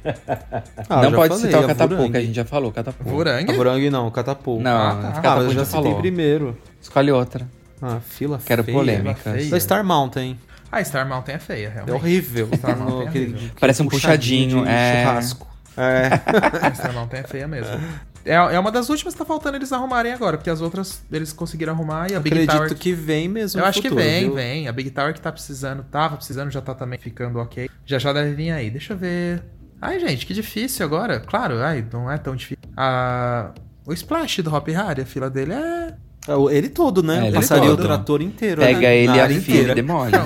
[0.89, 2.11] Ah, não pode falei, citar o a Catapu, Vurangue.
[2.13, 3.03] que a gente já falou, Catapu.
[3.05, 3.51] Vurangue?
[3.53, 4.63] A Vurangue não, o Catapult.
[4.63, 5.13] Não, Ah, tá.
[5.13, 5.99] Catapu Ah, a já já citei falou.
[5.99, 6.57] primeiro.
[6.81, 7.49] Escolhe outra.
[7.83, 8.77] Ah, fila Quero feia.
[8.79, 9.23] polêmicas.
[9.23, 9.51] feia.
[9.51, 10.39] Da Star Mountain.
[10.71, 11.95] Ah, Star Mountain é feia, É realmente.
[11.95, 12.49] horrível.
[12.57, 13.51] Star Mountain é horrível.
[13.61, 15.05] Parece um puxadinho, de é.
[15.05, 15.47] churrasco.
[15.77, 16.67] É.
[16.67, 17.79] A Star Mountain é feia mesmo.
[18.25, 21.33] É, é uma das últimas que tá faltando eles arrumarem agora, porque as outras eles
[21.33, 22.75] conseguiram arrumar e a Big Acredito Tower.
[22.77, 24.35] que vem mesmo Eu no acho que futuro, vem, viu?
[24.35, 24.69] vem.
[24.69, 27.69] A Big Tower que tá precisando, tava precisando, já tá também ficando ok.
[27.85, 28.71] Já já deve vir aí.
[28.71, 29.43] Deixa eu ver.
[29.81, 31.19] Ai, gente, que difícil agora.
[31.19, 32.63] Claro, ai, não é tão difícil.
[32.77, 33.51] Ah,
[33.85, 35.95] o Splash do Hop Harry, a fila dele é.
[36.29, 37.25] É, Ele todo, né?
[37.25, 37.81] É, ele Passaria todo.
[37.81, 38.61] o trator inteiro.
[38.61, 38.97] Pega né?
[38.97, 40.13] ele e a fila e demole.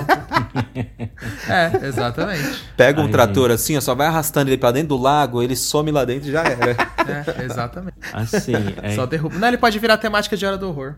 [1.49, 2.63] É, exatamente.
[2.75, 5.55] Pega um Ai, trator assim, ó, só vai arrastando ele pra dentro do lago, ele
[5.55, 6.71] some lá dentro e já era.
[6.71, 7.97] É, exatamente.
[8.11, 9.37] Assim, é, Só derruba.
[9.37, 10.95] Não, ele pode virar temática de Hora do Horror.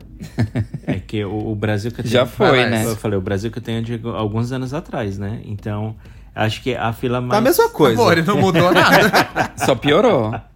[0.86, 2.14] é que o, o Brasil que eu tenho.
[2.14, 2.86] Já foi, né?
[2.86, 5.42] Eu falei, o Brasil que eu tenho de alguns anos atrás, né?
[5.44, 5.96] Então,
[6.36, 7.32] Acho que a fila mais.
[7.32, 8.02] Tá a mesma coisa.
[8.02, 9.52] Amor, não mudou nada.
[9.58, 10.34] Só piorou.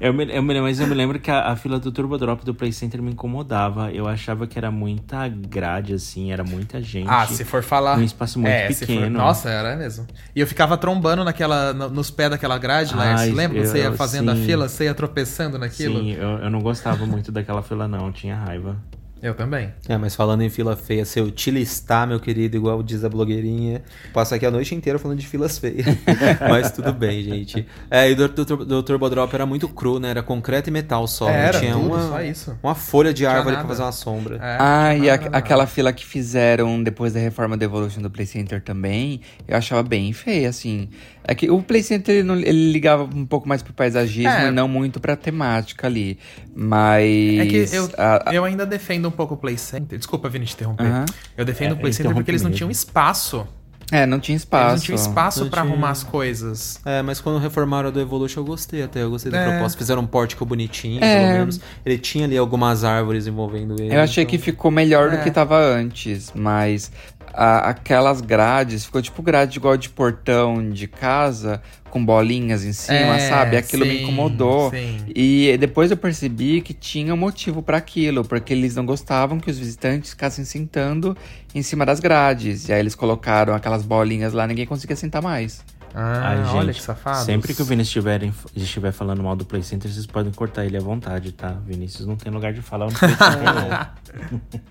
[0.00, 2.44] Eu me, eu me, mas eu me lembro que a, a, fila do Turbo Drop
[2.44, 3.92] do Play Center me incomodava.
[3.92, 7.08] Eu achava que era muita grade, assim, era muita gente.
[7.08, 7.96] Ah, se for falar.
[7.96, 9.02] Num espaço muito é, pequeno.
[9.02, 9.10] For...
[9.10, 10.06] Nossa, era mesmo.
[10.34, 13.34] E eu ficava trombando naquela, no, nos pés daquela grade, Laércio.
[13.34, 13.66] Lembra?
[13.66, 14.42] Você ia fazendo sim.
[14.42, 16.00] a fila, você ia tropeçando naquilo?
[16.00, 18.06] Sim, eu, eu não gostava muito daquela fila, não.
[18.06, 18.76] Eu tinha raiva.
[19.20, 19.72] Eu também.
[19.88, 23.08] É, mas falando em fila feia, se eu te listar, meu querido, igual diz a
[23.08, 25.86] blogueirinha, passo aqui a noite inteira falando de filas feias.
[26.48, 27.66] mas tudo bem, gente.
[27.90, 30.10] É, e do, do, do Turbo Drop era muito cru, né?
[30.10, 31.28] Era concreto e metal só.
[31.28, 32.58] É, era tinha tudo, uma, só isso.
[32.62, 33.66] uma folha de árvore nada.
[33.66, 34.36] pra fazer uma sombra.
[34.36, 38.26] É, Ah, e a- aquela fila que fizeram depois da reforma do Evolution do Play
[38.26, 40.88] Center também, eu achava bem feia, assim.
[41.24, 44.48] É que o Play Center ele, não- ele ligava um pouco mais pro paisagismo É.
[44.48, 46.18] e não muito pra temática ali.
[46.60, 47.38] Mas.
[47.38, 49.96] É que eu, a- a- eu ainda defendo um pouco o Play Center.
[49.96, 50.86] Desculpa, Vini, te interromper.
[50.86, 51.04] Aham.
[51.36, 52.56] Eu defendo É, o Play Center porque eles não mesmo.
[52.58, 53.46] tinham espaço.
[53.90, 54.70] É, não tinha espaço.
[54.72, 55.72] Eles não tinham espaço pra tinha.
[55.72, 56.78] arrumar as coisas.
[56.84, 59.02] É, mas quando reformaram a do Evolution eu gostei até.
[59.02, 59.50] Eu gostei da É.
[59.50, 59.78] proposta.
[59.78, 61.20] Fizeram um pórtico bonitinho, É.
[61.20, 61.60] pelo menos.
[61.86, 63.94] Ele tinha ali algumas árvores envolvendo ele.
[63.94, 65.16] Eu achei que então- ficou melhor É.
[65.16, 66.90] do que tava antes, mas
[67.38, 73.16] a- aquelas grades, ficou tipo grade igual de portão de casa, com bolinhas em cima,
[73.16, 73.56] É, sabe?
[73.56, 74.70] Aquilo me sim, incomodou.
[74.70, 74.98] sim.
[75.14, 79.50] E depois eu percebi que tinha um motivo pra aquilo, porque eles não gostavam que
[79.50, 81.16] os visitantes ficassem sentando
[81.54, 82.68] em cima das grades.
[82.68, 85.64] E aí eles colocaram aquelas bolinhas lá, ninguém conseguia sentar mais.
[85.94, 87.24] Ah, Ai, olha gente, que safado.
[87.24, 90.76] Sempre que o Vinícius estiver, estiver falando mal do Play Center, vocês podem cortar ele
[90.76, 91.56] à vontade, tá?
[91.66, 93.98] Vinícius não tem lugar de falar no Play Center, não.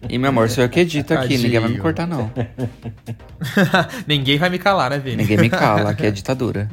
[0.09, 1.43] E meu amor, sou eu que edito aqui, Tadinho.
[1.43, 2.31] ninguém vai me cortar, não.
[4.07, 5.17] Ninguém vai me calar, né, Vini?
[5.17, 6.67] Ninguém me cala, aqui é ditadura.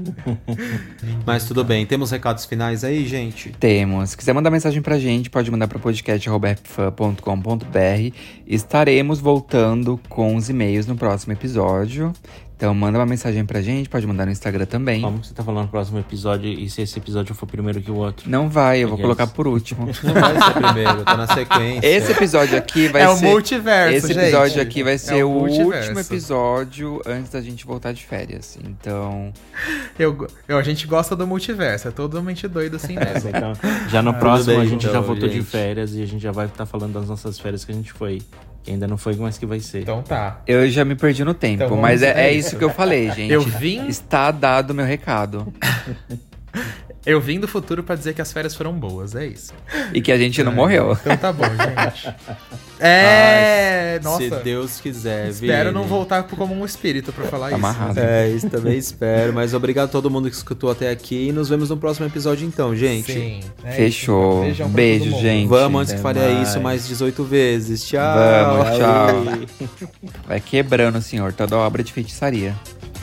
[1.26, 1.84] Mas tudo bem.
[1.84, 3.51] Temos recados finais aí, gente?
[3.61, 4.11] Temos.
[4.11, 8.16] Se quiser mandar mensagem pra gente, pode mandar para podcast.com.br.
[8.47, 12.12] Estaremos voltando com os e-mails no próximo episódio.
[12.57, 15.02] Então manda uma mensagem pra gente, pode mandar no Instagram também.
[15.02, 17.96] Como você tá falando no próximo episódio, e se esse episódio for primeiro que o
[17.96, 18.30] outro?
[18.30, 19.02] Não vai, eu vou Yes.
[19.02, 19.86] colocar por último.
[20.05, 21.84] Não vai ser primeiro, tá na sequência.
[21.86, 23.26] Esse episódio aqui vai É o ser.
[23.26, 24.61] multiverso, Esse episódio gente.
[24.61, 25.88] aqui vai É ser o o, multiverso.
[25.90, 28.57] último episódio antes da gente voltar de férias.
[28.64, 29.32] Então.
[29.98, 33.30] Eu, eu- a gente gosta do multiverso, é totalmente doido assim mesmo.
[33.34, 33.52] Então,
[33.88, 35.46] já no Ah, próximo a gente já então, voltou de gente.
[35.46, 38.22] férias e a gente já vai estar falando das nossas férias que a gente foi.
[38.65, 39.83] Que ainda não foi, mas que vai ser.
[39.83, 40.41] Então tá.
[40.47, 42.49] Eu já me perdi no tempo, Então mas é, é isso.
[42.49, 43.31] isso que eu falei, gente.
[43.31, 45.53] Eu vim- Está dado o meu recado.
[47.07, 49.52] Eu vim do futuro pra dizer que as férias foram boas, é isso.
[49.92, 50.92] E que a gente não morreu.
[51.00, 52.14] Então tá bom, gente.
[52.86, 54.18] É, nossa.
[54.22, 57.64] Se Deus quiser, Espero não voltar como um espírito pra falar Tá isso.
[57.66, 57.98] amarrado.
[58.00, 59.32] É, isso também espero.
[59.32, 61.28] Mas obrigado a todo mundo que escutou até aqui.
[61.28, 63.12] E nos vemos no próximo episódio, então, gente.
[63.12, 63.40] Sim.
[63.62, 64.44] é Fechou.
[64.46, 64.57] isso.
[64.57, 65.46] Pra Beijo, gente.
[65.48, 66.48] Vamos antes que mais.
[66.48, 67.86] isso mais 18 vezes.
[67.86, 68.16] Tchau.
[68.18, 69.68] Vamos, tchau.
[70.26, 72.55] Vai quebrando, senhor, toda obra de feitiçaria.